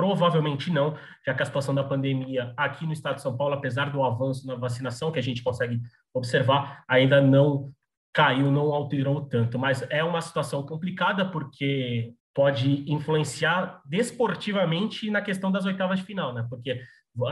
[0.00, 3.90] Provavelmente não, já que a situação da pandemia aqui no estado de São Paulo, apesar
[3.90, 5.78] do avanço na vacinação que a gente consegue
[6.14, 7.70] observar, ainda não
[8.10, 9.58] caiu, não alterou tanto.
[9.58, 16.32] Mas é uma situação complicada porque pode influenciar desportivamente na questão das oitavas de final,
[16.32, 16.46] né?
[16.48, 16.80] Porque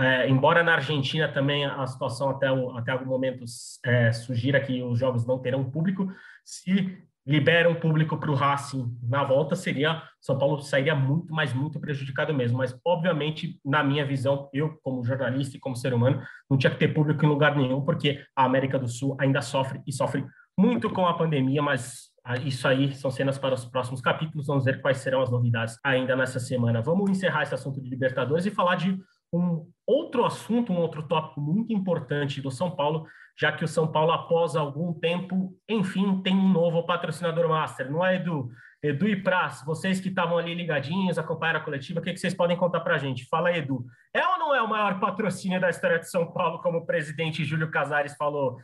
[0.03, 3.47] é, embora na Argentina também a situação até, o, até algum momento
[3.83, 6.07] é, sugira que os jogos não terão público,
[6.45, 6.99] se
[7.29, 11.79] libera um público para o Racing na volta, seria São Paulo sairia muito, mas muito
[11.79, 12.57] prejudicado mesmo.
[12.57, 16.79] Mas, obviamente, na minha visão, eu, como jornalista e como ser humano, não tinha que
[16.79, 20.25] ter público em lugar nenhum, porque a América do Sul ainda sofre e sofre
[20.59, 22.09] muito com a pandemia, mas
[22.45, 24.47] isso aí são cenas para os próximos capítulos.
[24.47, 26.81] Vamos ver quais serão as novidades ainda nessa semana.
[26.81, 28.99] Vamos encerrar esse assunto de Libertadores e falar de
[29.33, 33.07] um outro assunto, um outro tópico muito importante do São Paulo,
[33.39, 38.05] já que o São Paulo, após algum tempo, enfim, tem um novo patrocinador master, não
[38.05, 38.51] é, Edu?
[38.83, 42.35] Edu e Praz, vocês que estavam ali ligadinhos, acompanharam a coletiva, o que, que vocês
[42.35, 43.27] podem contar para a gente?
[43.29, 43.85] Fala, Edu.
[44.15, 47.45] É ou não é o maior patrocínio da história de São Paulo, como o presidente
[47.45, 48.59] Júlio Casares falou?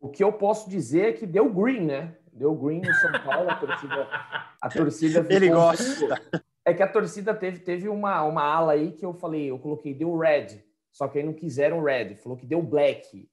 [0.00, 2.16] O que eu posso dizer é que deu green, né?
[2.32, 4.08] Deu green no São Paulo, a torcida.
[4.62, 6.20] A torcida Ele gosta.
[6.64, 9.94] É que a torcida teve, teve uma, uma ala aí que eu falei, eu coloquei,
[9.94, 10.62] deu red.
[10.92, 13.28] Só que aí não quiseram red, falou que deu black.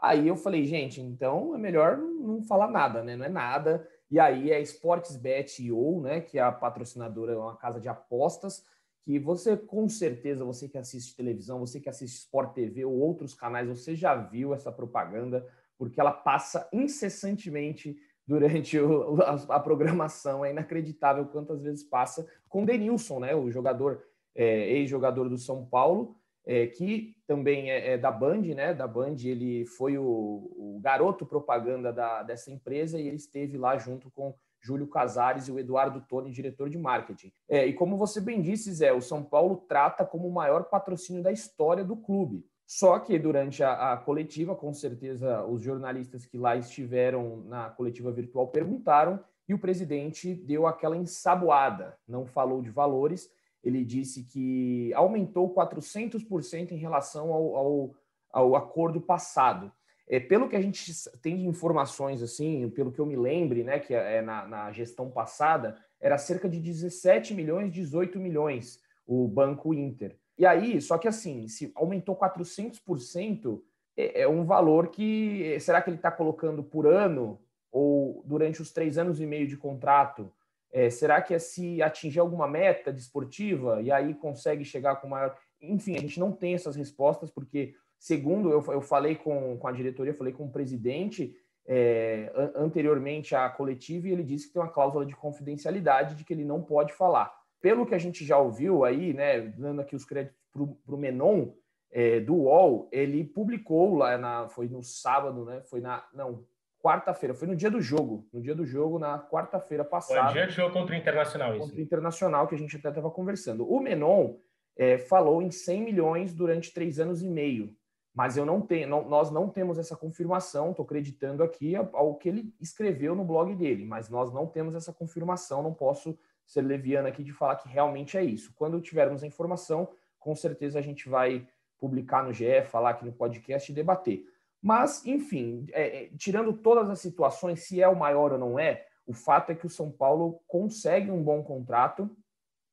[0.00, 3.16] Aí eu falei, gente, então é melhor não falar nada, né?
[3.16, 3.86] Não é nada.
[4.10, 6.20] E aí é SportsBet.io, né?
[6.20, 8.64] Que é a patrocinadora, é uma casa de apostas,
[9.04, 13.34] que você, com certeza, você que assiste televisão, você que assiste Sport TV ou outros
[13.34, 20.44] canais, você já viu essa propaganda, porque ela passa incessantemente durante o, a, a, programação.
[20.44, 23.34] É inacreditável quantas vezes passa com Denilson, né?
[23.34, 24.02] O jogador,
[24.34, 28.72] é, ex-jogador do São Paulo, é, que também é, é, da Band, né?
[28.72, 33.76] Da Band, ele foi o, o garoto propaganda da, dessa empresa e ele esteve lá
[33.76, 37.32] junto com Júlio Casares e o Eduardo Toni, diretor de marketing.
[37.48, 41.22] É, e como você bem disse, Zé, o São Paulo trata como o maior patrocínio
[41.22, 42.44] da história do clube.
[42.66, 48.12] Só que durante a, a, coletiva, com certeza, os jornalistas que lá estiveram na coletiva
[48.12, 53.30] virtual perguntaram e o presidente deu aquela ensaboada, não falou de valores
[53.62, 57.94] ele disse que aumentou 400% em relação ao, ao,
[58.30, 59.72] ao acordo passado.
[60.08, 63.78] É, pelo que a gente tem de informações, assim, pelo que eu me lembre, né,
[63.78, 69.74] que é na, na gestão passada, era cerca de 17 milhões, 18 milhões o Banco
[69.74, 70.16] Inter.
[70.38, 73.60] E aí, só que assim, se aumentou 400%,
[73.96, 75.58] é, é um valor que.
[75.60, 77.38] Será que ele está colocando por ano
[77.70, 80.32] ou durante os três anos e meio de contrato?
[80.70, 85.36] É, será que é se atingir alguma meta desportiva e aí consegue chegar com maior.
[85.60, 89.72] Enfim, a gente não tem essas respostas, porque Segundo, eu, eu falei com, com a
[89.72, 91.34] diretoria, falei com o presidente
[91.66, 96.32] é, anteriormente à coletiva e ele disse que tem uma cláusula de confidencialidade de que
[96.32, 97.36] ele não pode falar.
[97.60, 101.50] Pelo que a gente já ouviu aí, né, dando aqui os créditos para o Menon,
[101.90, 104.48] é, do UOL, ele publicou lá na.
[104.48, 105.62] Foi no sábado, né?
[105.62, 106.06] Foi na.
[106.12, 106.44] Não,
[106.88, 108.26] quarta-feira, foi no dia do jogo.
[108.32, 110.24] No dia do jogo, na quarta-feira passada.
[110.24, 111.60] Foi dia do jogo contra o Internacional, isso.
[111.60, 113.70] Contra o Internacional, que a gente até estava conversando.
[113.70, 114.36] O Menon
[114.76, 117.76] é, falou em 100 milhões durante três anos e meio
[118.18, 122.28] mas eu não tenho, não, nós não temos essa confirmação, estou acreditando aqui ao que
[122.28, 127.06] ele escreveu no blog dele, mas nós não temos essa confirmação, não posso ser leviano
[127.06, 128.52] aqui de falar que realmente é isso.
[128.56, 131.46] Quando tivermos a informação, com certeza a gente vai
[131.78, 134.24] publicar no GE, falar aqui no podcast e debater.
[134.62, 138.84] Mas, enfim, é, é, tirando todas as situações, se é o maior ou não é,
[139.06, 142.10] o fato é que o São Paulo consegue um bom contrato,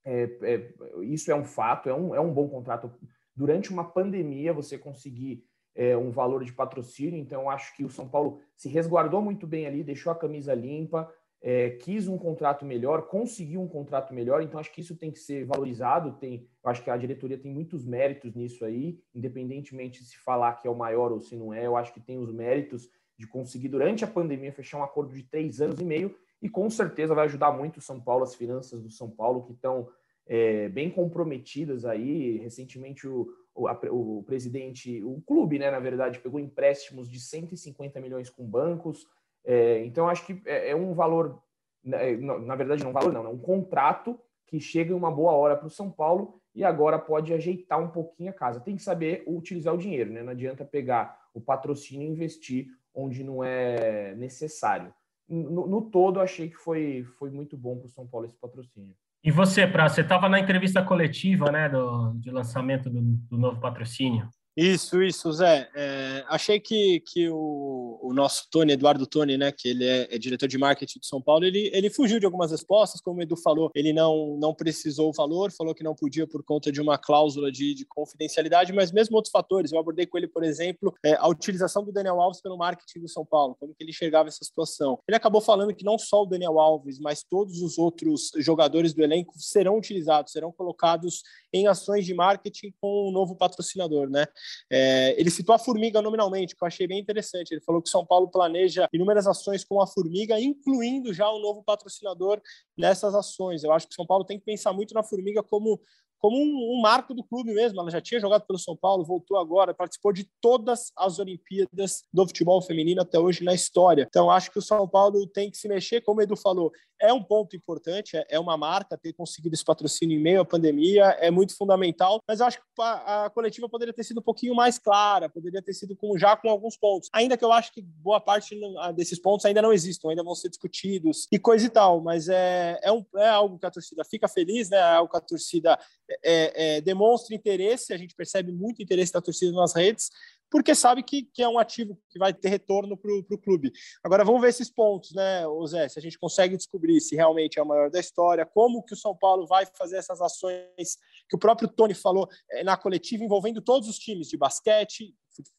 [0.04, 2.92] é, é, isso é um fato, é um, é um bom contrato
[3.36, 5.44] durante uma pandemia você conseguir
[5.76, 7.20] é, um valor de patrocínio.
[7.20, 11.12] Então, acho que o São Paulo se resguardou muito bem ali, deixou a camisa limpa,
[11.48, 14.42] é, quis um contrato melhor, conseguiu um contrato melhor.
[14.42, 16.14] Então, acho que isso tem que ser valorizado.
[16.14, 20.68] Tem, acho que a diretoria tem muitos méritos nisso aí, independentemente de se falar que
[20.68, 21.68] é o maior ou se não é.
[21.68, 25.22] Eu acho que tem os méritos de conseguir, durante a pandemia, fechar um acordo de
[25.22, 26.16] três anos e meio.
[26.42, 29.54] E com certeza vai ajudar muito o São Paulo, as finanças do São Paulo, que
[29.54, 29.88] estão
[30.26, 32.38] é, bem comprometidas aí.
[32.40, 38.02] Recentemente, o, o, a, o, presidente, o clube, né, na verdade, pegou empréstimos de 150
[38.02, 39.06] milhões com bancos.
[39.46, 41.42] É, então, acho que é, é um valor,
[41.84, 45.12] né, na, na, verdade, não um valor, não, é um contrato que chega em uma
[45.12, 48.60] boa hora para o São Paulo e agora pode ajeitar um pouquinho a casa.
[48.60, 50.24] Tem que saber utilizar o dinheiro, né?
[50.24, 54.94] Não adianta pegar o patrocínio e investir onde não é necessário.
[55.28, 58.96] No, no todo, achei que foi, foi muito bom para o São Paulo esse patrocínio.
[59.24, 63.60] E você, Pra, você estava na entrevista coletiva, né, do, de lançamento do, do novo
[63.60, 64.30] patrocínio.
[64.58, 65.70] Isso, isso, Zé.
[65.76, 70.18] É, achei que, que o, o, nosso Tony, Eduardo Tony, né, que ele é, é,
[70.18, 73.36] diretor de marketing de São Paulo, ele, ele fugiu de algumas respostas, como o Edu
[73.36, 76.98] falou, ele não, não precisou o valor, falou que não podia por conta de uma
[76.98, 79.74] cláusula de, de confidencialidade, mas mesmo outros fatores.
[79.74, 83.10] Eu abordei com ele, por exemplo, é, a utilização do Daniel Alves pelo marketing do
[83.10, 84.98] São Paulo, como que ele enxergava essa situação.
[85.06, 89.04] Ele acabou falando que não só o Daniel Alves, mas todos os outros jogadores do
[89.04, 94.26] elenco serão utilizados, serão colocados em ações de marketing com um novo patrocinador, né?
[94.70, 97.52] É, ele citou a Formiga nominalmente, que eu achei bem interessante.
[97.52, 101.64] Ele falou que São Paulo planeja inúmeras ações com a Formiga, incluindo já um novo
[101.64, 102.42] patrocinador
[102.78, 103.64] nessas ações.
[103.64, 105.80] Eu acho que São Paulo tem que pensar muito na Formiga como
[106.20, 107.80] como um, um, marco do clube mesmo.
[107.80, 112.26] Ela já tinha jogado pelo São Paulo, voltou agora, participou de todas as Olimpíadas do
[112.28, 114.06] futebol feminino até hoje na história.
[114.08, 117.12] Então, acho que o São Paulo tem que se mexer, como o Edu falou, é
[117.12, 121.06] um ponto importante, é, é uma marca ter conseguido esse patrocínio em meio à pandemia,
[121.20, 124.56] é muito fundamental, mas eu acho que a, a coletiva poderia ter sido um pouquinho
[124.56, 127.82] mais clara, poderia ter sido com, já com alguns pontos, ainda que eu acho que
[127.82, 128.58] boa parte
[128.96, 132.80] desses pontos ainda não existam, ainda vão ser discutidos e coisa e tal, mas é,
[132.82, 134.78] é, um, é algo que a torcida fica feliz, né?
[134.78, 135.78] é algo que a torcida
[136.24, 140.10] é, é, demonstra interesse, a gente percebe muito interesse da torcida nas redes,
[140.50, 143.72] porque sabe que, que é um ativo que vai ter retorno para o clube.
[144.04, 145.90] Agora vamos ver esses pontos, né, Zé?
[145.90, 148.98] Se a gente consegue descobrir se realmente é o maior da história, como que o
[148.98, 153.62] São Paulo vai fazer essas ações que o próprio Tony falou é, na coletiva, envolvendo
[153.62, 155.14] todos os times de basquete,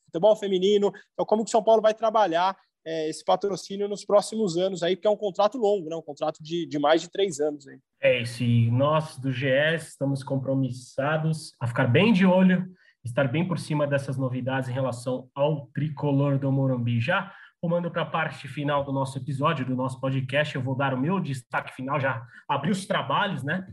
[0.07, 0.93] futebol feminino.
[1.13, 2.57] Então, como que o São Paulo vai trabalhar
[2.87, 5.97] é, esse patrocínio nos próximos anos aí, porque é um contrato longo, né?
[5.97, 7.67] um contrato de, de mais de três anos.
[7.67, 7.79] Aí.
[8.01, 12.65] É isso, e nós do GS estamos compromissados a ficar bem de olho,
[13.05, 17.01] estar bem por cima dessas novidades em relação ao tricolor do Morumbi.
[17.01, 20.95] Já rumando para a parte final do nosso episódio, do nosso podcast, eu vou dar
[20.95, 23.67] o meu destaque final, já abri os trabalhos, né?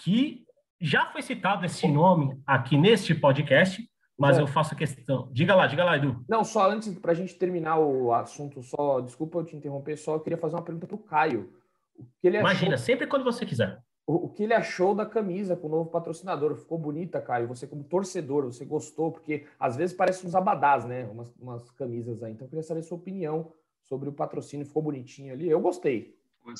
[0.00, 0.44] Que
[0.80, 3.88] já foi citado esse nome aqui neste podcast,
[4.22, 4.40] mas é.
[4.40, 5.28] eu faço questão.
[5.32, 6.24] Diga lá, diga lá, Edu.
[6.28, 10.14] Não, só antes, para a gente terminar o assunto, só, desculpa eu te interromper, só
[10.14, 11.52] eu queria fazer uma pergunta para o Caio.
[11.98, 12.86] O que ele Imagina, achou...
[12.86, 13.82] sempre quando você quiser.
[14.06, 16.54] O, o, que ele achou da camisa com o novo patrocinador?
[16.54, 17.48] Ficou bonita, Caio?
[17.48, 19.10] Você, como torcedor, você gostou?
[19.10, 21.04] Porque às vezes parece uns abadás, né?
[21.04, 22.32] Umas, umas camisas aí.
[22.32, 24.66] Então eu queria saber a sua opinião sobre o patrocínio.
[24.66, 25.48] Ficou bonitinho ali?
[25.48, 26.14] Eu gostei.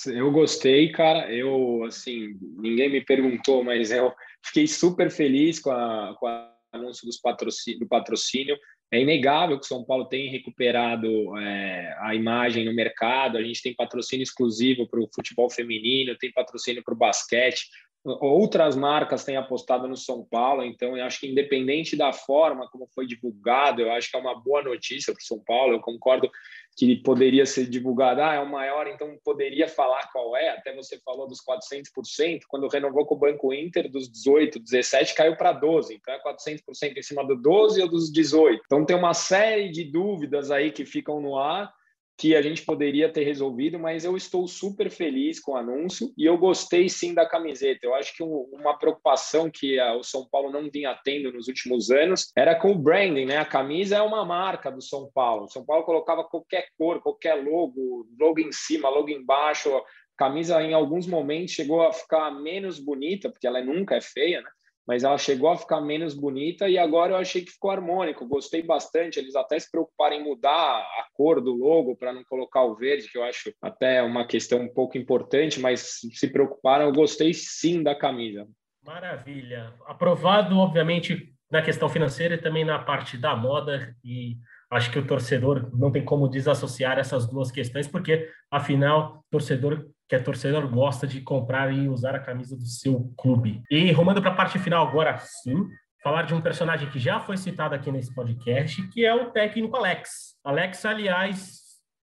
[0.06, 1.32] Eu gostei, cara.
[1.32, 7.06] Eu, assim, ninguém me perguntou, mas eu fiquei super feliz com, a, com o anúncio
[7.06, 8.58] dos patrocínio, do patrocínio.
[8.90, 13.38] É inegável que o São Paulo tem recuperado é, a imagem no mercado.
[13.38, 17.68] A gente tem patrocínio exclusivo para o futebol feminino, tem patrocínio para o basquete.
[18.04, 22.88] Outras marcas têm apostado no São Paulo, então eu acho que independente da forma como
[22.92, 25.74] foi divulgado, eu acho que é uma boa notícia para o São Paulo.
[25.74, 26.28] Eu concordo
[26.76, 30.48] que poderia ser divulgado, ah, é o maior, então poderia falar qual é.
[30.48, 35.36] Até você falou dos 400%, quando renovou com o Banco Inter, dos 18, 17 caiu
[35.36, 38.62] para 12, então é 400% em cima do 12 ou dos 18.
[38.66, 41.72] Então tem uma série de dúvidas aí que ficam no ar
[42.16, 46.24] que a gente poderia ter resolvido, mas eu estou super feliz com o anúncio e
[46.24, 47.80] eu gostei sim da camiseta.
[47.82, 52.30] Eu acho que uma preocupação que o São Paulo não vinha tendo nos últimos anos
[52.36, 53.38] era com o branding, né?
[53.38, 55.44] A camisa é uma marca do São Paulo.
[55.44, 59.70] O São Paulo colocava qualquer cor, qualquer logo, logo em cima, logo embaixo.
[60.16, 64.50] camisa em alguns momentos chegou a ficar menos bonita, porque ela nunca é feia, né?
[64.86, 68.26] Mas ela chegou a ficar menos bonita e agora eu achei que ficou harmônico.
[68.26, 69.18] Gostei bastante.
[69.18, 73.08] Eles até se preocuparam em mudar a cor do logo para não colocar o verde,
[73.10, 76.86] que eu acho até uma questão um pouco importante, mas se preocuparam.
[76.86, 78.46] Eu gostei sim da camisa.
[78.84, 79.72] Maravilha.
[79.86, 84.36] Aprovado, obviamente, na questão financeira e também na parte da moda e
[84.72, 90.16] acho que o torcedor não tem como desassociar essas duas questões, porque afinal, torcedor que
[90.16, 93.62] é torcedor gosta de comprar e usar a camisa do seu clube.
[93.70, 95.68] E rumando para a parte final agora sim,
[96.02, 99.76] falar de um personagem que já foi citado aqui nesse podcast, que é o técnico
[99.76, 100.36] Alex.
[100.44, 101.60] Alex, aliás,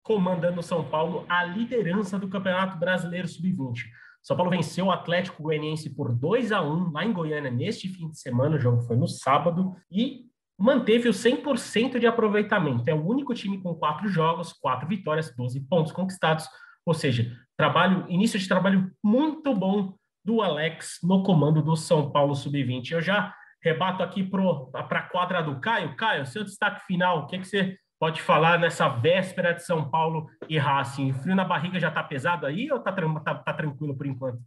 [0.02, 3.84] comandando o São Paulo a liderança do Campeonato Brasileiro Sub-20.
[4.22, 8.08] São Paulo venceu o Atlético Goianiense por 2 a 1 lá em Goiânia neste fim
[8.08, 10.26] de semana, o jogo foi no sábado, e
[10.62, 12.88] manteve o 100% de aproveitamento.
[12.88, 16.46] É o único time com quatro jogos, quatro vitórias, 12 pontos conquistados,
[16.86, 22.36] ou seja, trabalho, início de trabalho muito bom do Alex no comando do São Paulo
[22.36, 22.92] Sub-20.
[22.92, 25.96] Eu já rebato aqui para a quadra do Caio.
[25.96, 30.28] Caio, seu destaque final, o que, que você pode falar nessa véspera de São Paulo
[30.48, 31.10] e Racing?
[31.10, 34.38] O frio na barriga já está pesado aí ou está tá, tá tranquilo por enquanto?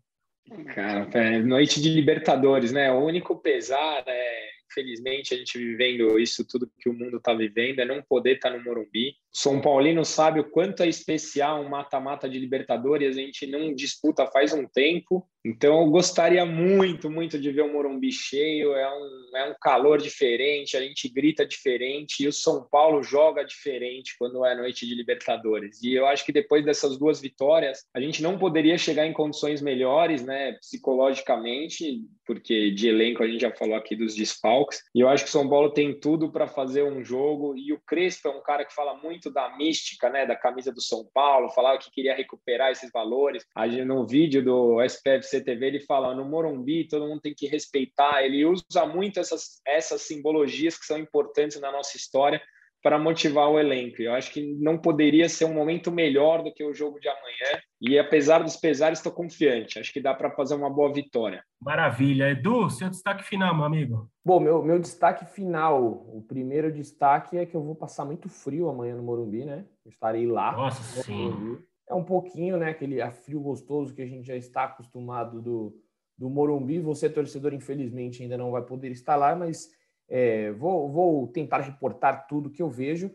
[0.73, 2.89] Cara, é noite de Libertadores, né?
[2.89, 7.79] O único pesar é infelizmente, a gente vivendo isso tudo que o mundo está vivendo,
[7.79, 9.15] é não poder estar tá no Morumbi.
[9.35, 14.25] São Paulino sabe o quanto é especial um mata-mata de Libertadores, a gente não disputa
[14.27, 15.27] faz um tempo.
[15.45, 18.73] Então, eu gostaria muito, muito de ver o Morumbi cheio.
[18.73, 23.43] É um, é um calor diferente, a gente grita diferente e o São Paulo joga
[23.43, 25.83] diferente quando é noite de Libertadores.
[25.83, 29.61] E eu acho que depois dessas duas vitórias, a gente não poderia chegar em condições
[29.61, 34.81] melhores, né, psicologicamente, porque de elenco a gente já falou aqui dos desfalques.
[34.95, 37.55] E eu acho que o São Paulo tem tudo para fazer um jogo.
[37.55, 40.81] E o Crespo é um cara que fala muito da mística, né, da camisa do
[40.81, 43.45] São Paulo, falava que queria recuperar esses valores.
[43.55, 47.47] A gente, no vídeo do SPFC CTV ele fala no Morumbi todo mundo tem que
[47.47, 48.23] respeitar.
[48.23, 52.41] Ele usa muito essas, essas simbologias que são importantes na nossa história
[52.85, 53.99] para motivar o elenco.
[53.99, 57.59] Eu acho que não poderia ser um momento melhor do que o jogo de amanhã.
[57.81, 59.79] E apesar dos pesares, estou confiante.
[59.79, 61.43] Acho que dá para fazer uma boa vitória.
[61.59, 62.29] Maravilha.
[62.29, 64.07] Edu, seu destaque final, meu amigo.
[64.23, 68.69] Bom, meu, meu destaque final, o primeiro destaque é que eu vou passar muito frio
[68.69, 69.65] amanhã no Morumbi, né?
[69.83, 70.51] Eu estarei lá.
[70.51, 71.31] Nossa, sim.
[71.31, 75.75] Morumbi é um pouquinho, né, aquele frio gostoso que a gente já está acostumado do,
[76.15, 76.79] do Morumbi.
[76.79, 79.69] Você, torcedor, infelizmente ainda não vai poder estar lá, mas
[80.07, 83.11] é, vou, vou tentar reportar tudo que eu vejo.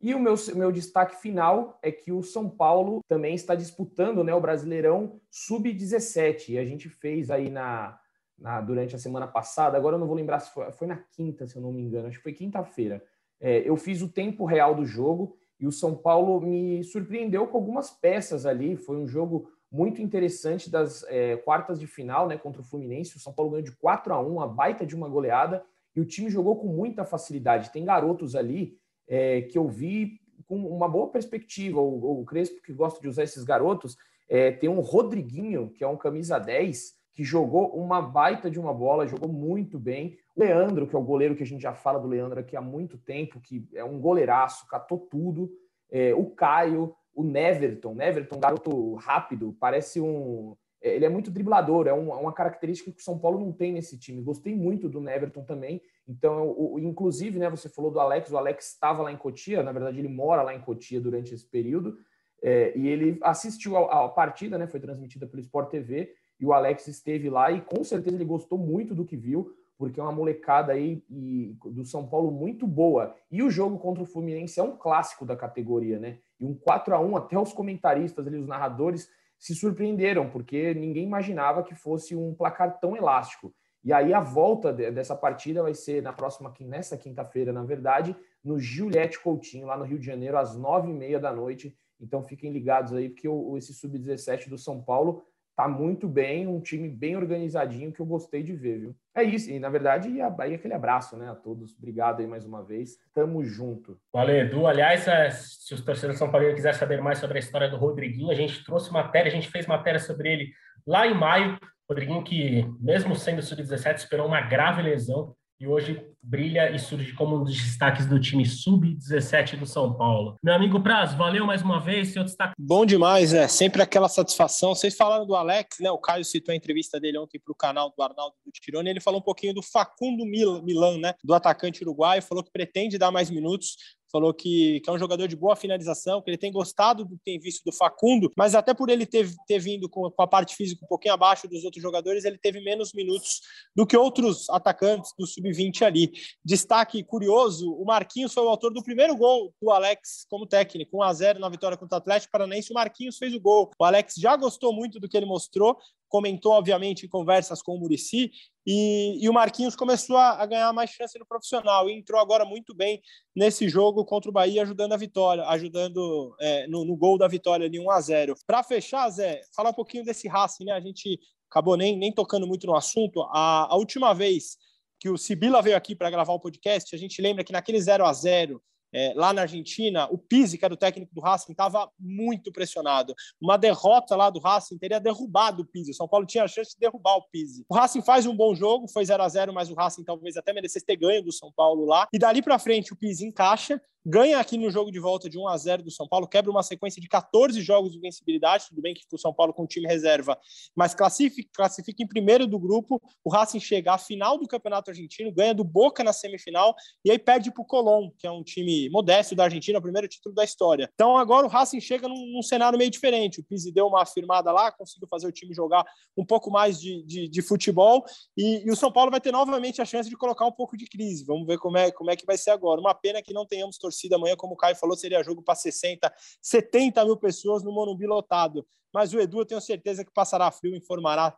[0.00, 4.32] E o meu, meu destaque final é que o São Paulo também está disputando né,
[4.32, 6.50] o Brasileirão Sub-17.
[6.50, 7.98] E a gente fez aí na,
[8.38, 11.46] na, durante a semana passada, agora eu não vou lembrar se foi, foi na quinta,
[11.46, 13.02] se eu não me engano, acho que foi quinta-feira.
[13.40, 17.56] É, eu fiz o tempo real do jogo e o São Paulo me surpreendeu com
[17.56, 18.76] algumas peças ali.
[18.76, 23.16] Foi um jogo muito interessante das é, quartas de final, né, contra o Fluminense.
[23.16, 25.64] O São Paulo ganhou de 4 a 1, uma baita de uma goleada,
[25.98, 27.72] e o time jogou com muita facilidade.
[27.72, 28.78] Tem garotos ali
[29.08, 31.80] é, que eu vi com uma boa perspectiva.
[31.80, 33.96] O, o Crespo, que gosta de usar esses garotos,
[34.28, 38.72] é, tem um Rodriguinho, que é um camisa 10, que jogou uma baita de uma
[38.72, 40.16] bola, jogou muito bem.
[40.36, 42.60] O Leandro, que é o goleiro que a gente já fala do Leandro aqui há
[42.60, 45.50] muito tempo, que é um goleiraço, catou tudo.
[45.90, 50.56] É, o Caio, o Neverton, Neverton, garoto rápido, parece um.
[50.82, 53.72] É, ele é muito driblador, é, é uma característica que o São Paulo não tem
[53.72, 54.22] nesse time.
[54.22, 55.82] Gostei muito do Neverton também.
[56.06, 59.72] Então, o, inclusive, né, você falou do Alex, o Alex estava lá em Cotia, na
[59.72, 61.96] verdade, ele mora lá em Cotia durante esse período.
[62.42, 66.52] É, e ele assistiu a, a partida, né, foi transmitida pelo Sport TV e o
[66.52, 70.12] Alex esteve lá e com certeza ele gostou muito do que viu, porque é uma
[70.12, 73.14] molecada aí e, do São Paulo muito boa.
[73.30, 76.18] E o jogo contra o Fluminense é um clássico da categoria, né?
[76.38, 79.08] E um 4 a 1 até os comentaristas ali, os narradores,
[79.38, 83.54] se surpreenderam, porque ninguém imaginava que fosse um placar tão elástico.
[83.84, 88.58] E aí a volta dessa partida vai ser na próxima, nessa quinta-feira, na verdade, no
[88.58, 91.76] Juliette Coutinho, lá no Rio de Janeiro, às nove e meia da noite.
[92.00, 95.22] Então fiquem ligados aí, porque esse Sub-17 do São Paulo
[95.58, 98.96] tá muito bem, um time bem organizadinho que eu gostei de ver, viu?
[99.12, 101.76] É isso, e na verdade, e aí aquele abraço, né, a todos.
[101.76, 102.96] Obrigado aí mais uma vez.
[103.12, 104.00] Tamo junto.
[104.12, 104.68] Valeu, Edu.
[104.68, 108.30] Aliás, é, se os torcedores São Paulo quiserem saber mais sobre a história do Rodriguinho,
[108.30, 110.52] a gente trouxe matéria, a gente fez matéria sobre ele
[110.86, 111.58] lá em maio.
[111.90, 117.36] Rodriguinho que, mesmo sendo sub-17, esperou uma grave lesão e hoje brilha e surge como
[117.36, 120.36] um dos destaques do time sub-17 do São Paulo.
[120.42, 122.54] Meu amigo Praz, valeu mais uma vez, seu destaque.
[122.56, 124.74] Bom demais, é sempre aquela satisfação.
[124.74, 125.90] Vocês falaram do Alex, né?
[125.90, 128.88] O Caio citou a entrevista dele ontem para o canal do Arnaldo do Tirone.
[128.88, 131.14] Ele falou um pouquinho do Facundo Milan, né?
[131.24, 133.76] Do atacante uruguaio, falou que pretende dar mais minutos
[134.10, 137.24] falou que, que, é um jogador de boa finalização, que ele tem gostado do que
[137.24, 140.54] tem visto do Facundo, mas até por ele ter, ter vindo com, com, a parte
[140.54, 143.40] física um pouquinho abaixo dos outros jogadores, ele teve menos minutos
[143.74, 146.12] do que outros atacantes do sub-20 ali.
[146.44, 151.02] Destaque curioso: o Marquinhos foi o autor do primeiro gol do Alex como técnico, 1
[151.02, 152.72] a 0 na vitória contra o Atlético Paranaense.
[152.72, 153.70] O Marquinhos fez o gol.
[153.78, 155.76] O Alex já gostou muito do que ele mostrou,
[156.08, 158.30] comentou, obviamente, em conversas com o Murici,
[158.70, 162.44] e, e, o Marquinhos começou a, a, ganhar mais chance no profissional e entrou agora
[162.44, 163.00] muito bem
[163.34, 167.64] nesse jogo contra o Bahia, ajudando a vitória, ajudando é, no, no, gol da vitória
[167.64, 170.72] ali 1 a 0 Para fechar, Zé, falar um pouquinho desse Racing, né?
[170.72, 171.18] A gente
[171.50, 173.22] acabou nem, nem tocando muito no assunto.
[173.32, 174.58] A, a última vez
[175.00, 178.04] que o Sibila veio aqui para gravar o podcast, a gente lembra que naquele 0
[178.04, 178.62] a 0
[178.92, 183.14] é, lá na Argentina, o Pizzi, que era o técnico do Racing, estava muito pressionado.
[183.40, 185.90] Uma derrota lá do Racing teria derrubado o Pizzi.
[185.90, 187.64] O São Paulo tinha a chance de derrubar o Pizzi.
[187.68, 190.52] O Racing faz um bom jogo, foi 0 a 0 mas o Racing talvez até
[190.52, 192.06] merecesse ter ganho do São Paulo lá.
[192.12, 195.46] E dali para frente o Pizzi encaixa, ganha aqui no jogo de volta de 1
[195.46, 198.94] a 0 do São Paulo, quebra uma sequência de 14 jogos de invencibilidade, tudo bem
[198.94, 200.38] que o São Paulo com o time reserva,
[200.74, 205.30] mas classifica, classifica em primeiro do grupo, o Racing chega à final do Campeonato Argentino,
[205.30, 208.88] ganha do Boca na semifinal e aí perde para o Colón, que é um time
[208.88, 210.90] modesto da Argentina, o primeiro título da história.
[210.94, 214.50] Então agora o Racing chega num, num cenário meio diferente, o Pizzi deu uma afirmada
[214.50, 215.84] lá, conseguiu fazer o time jogar
[216.16, 219.82] um pouco mais de, de, de futebol e, e, o São Paulo vai ter novamente
[219.82, 222.24] a chance de colocar um pouco de crise, vamos ver como é, como é que
[222.24, 222.80] vai ser agora.
[222.80, 225.56] Uma pena que não tenhamos torcida torcida amanhã, como o Caio falou, seria jogo para
[225.56, 228.64] 60, 70 mil pessoas no Morumbi lotado.
[228.94, 231.34] Mas o Edu, eu tenho certeza que passará frio, informará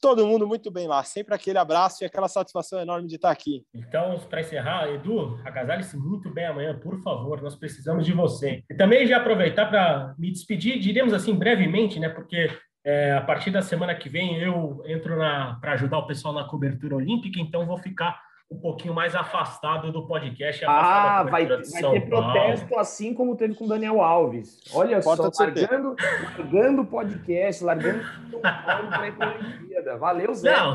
[0.00, 1.02] todo mundo muito bem lá.
[1.02, 3.64] Sempre aquele abraço e aquela satisfação enorme de estar aqui.
[3.74, 7.42] Então, para encerrar, Edu, agasalhe-se muito bem amanhã, por favor.
[7.42, 8.62] Nós precisamos de você.
[8.70, 12.08] E também já aproveitar para me despedir, diríamos assim, brevemente, né?
[12.08, 12.50] Porque
[12.84, 16.96] é, a partir da semana que vem eu entro para ajudar o pessoal na cobertura
[16.96, 18.20] olímpica, então vou ficar
[18.54, 20.64] um pouquinho mais afastado do podcast.
[20.64, 24.60] Ah, vai, vai ter protesto assim como teve com o Daniel Alves.
[24.72, 25.96] Olha Porta só, largando,
[26.38, 29.96] largando o podcast, largando o para ir para Olimpíada.
[29.96, 30.56] Valeu, Zé.
[30.56, 30.74] Não,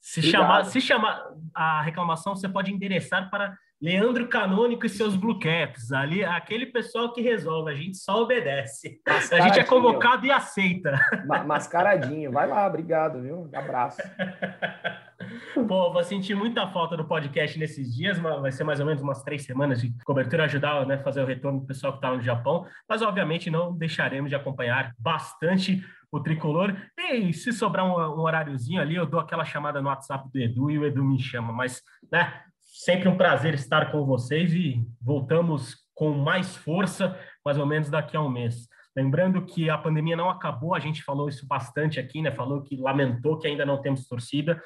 [0.00, 1.22] se chamar, se chamar
[1.54, 5.92] a reclamação, você pode endereçar para Leandro Canônico e seus Blue Caps.
[5.92, 9.00] Ali, aquele pessoal que resolve, a gente só obedece.
[9.06, 10.98] A gente é convocado e aceita.
[11.46, 12.32] Mascaradinho.
[12.32, 13.50] Vai lá, obrigado, viu?
[13.52, 14.00] Abraço.
[15.54, 19.22] Pô, vou sentir muita falta do podcast nesses dias, vai ser mais ou menos umas
[19.22, 22.66] três semanas de cobertura, ajudar né, fazer o retorno do pessoal que está no Japão,
[22.88, 26.76] mas obviamente não deixaremos de acompanhar bastante o tricolor.
[27.12, 30.70] E se sobrar um, um horáriozinho ali, eu dou aquela chamada no WhatsApp do Edu
[30.70, 35.76] e o Edu me chama, mas né, sempre um prazer estar com vocês e voltamos
[35.94, 38.68] com mais força, mais ou menos daqui a um mês.
[38.94, 42.30] Lembrando que a pandemia não acabou, a gente falou isso bastante aqui, né?
[42.30, 44.62] Falou que lamentou que ainda não temos torcida.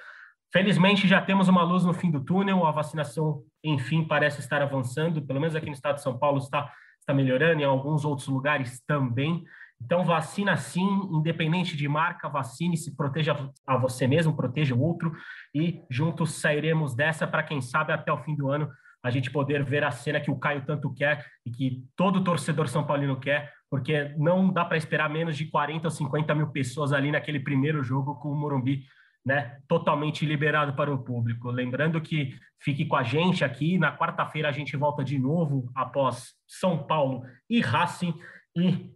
[0.52, 5.20] Felizmente já temos uma luz no fim do túnel, a vacinação, enfim, parece estar avançando,
[5.22, 8.80] pelo menos aqui no estado de São Paulo está, está melhorando, em alguns outros lugares
[8.86, 9.44] também.
[9.82, 13.36] Então, vacina sim, independente de marca, vacine, se proteja
[13.66, 15.12] a você mesmo, proteja o outro
[15.54, 18.70] e juntos sairemos dessa para quem sabe até o fim do ano
[19.02, 22.66] a gente poder ver a cena que o Caio tanto quer e que todo torcedor
[22.66, 26.92] são paulino quer, porque não dá para esperar menos de 40 ou 50 mil pessoas
[26.92, 28.84] ali naquele primeiro jogo com o Morumbi
[29.26, 31.50] né, totalmente liberado para o público.
[31.50, 33.76] Lembrando que fique com a gente aqui.
[33.76, 38.14] Na quarta-feira a gente volta de novo após São Paulo e Racing.
[38.56, 38.88] E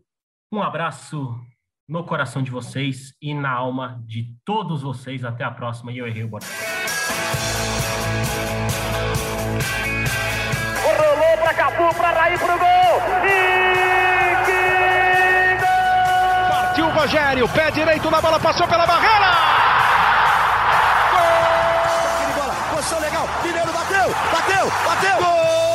[0.53, 1.37] um abraço
[1.89, 5.25] no coração de vocês e na alma de todos vocês.
[5.25, 5.91] Até a próxima.
[5.91, 6.49] E eu errei o botão.
[10.97, 12.67] Rolou para Capu, para Raí, para o gol.
[13.27, 16.51] E que gol!
[16.51, 19.60] Partiu o Rogério, pé direito na bola, passou pela barreira.
[23.45, 25.19] Mineiro bateu, bateu, bateu.
[25.19, 25.70] Gol!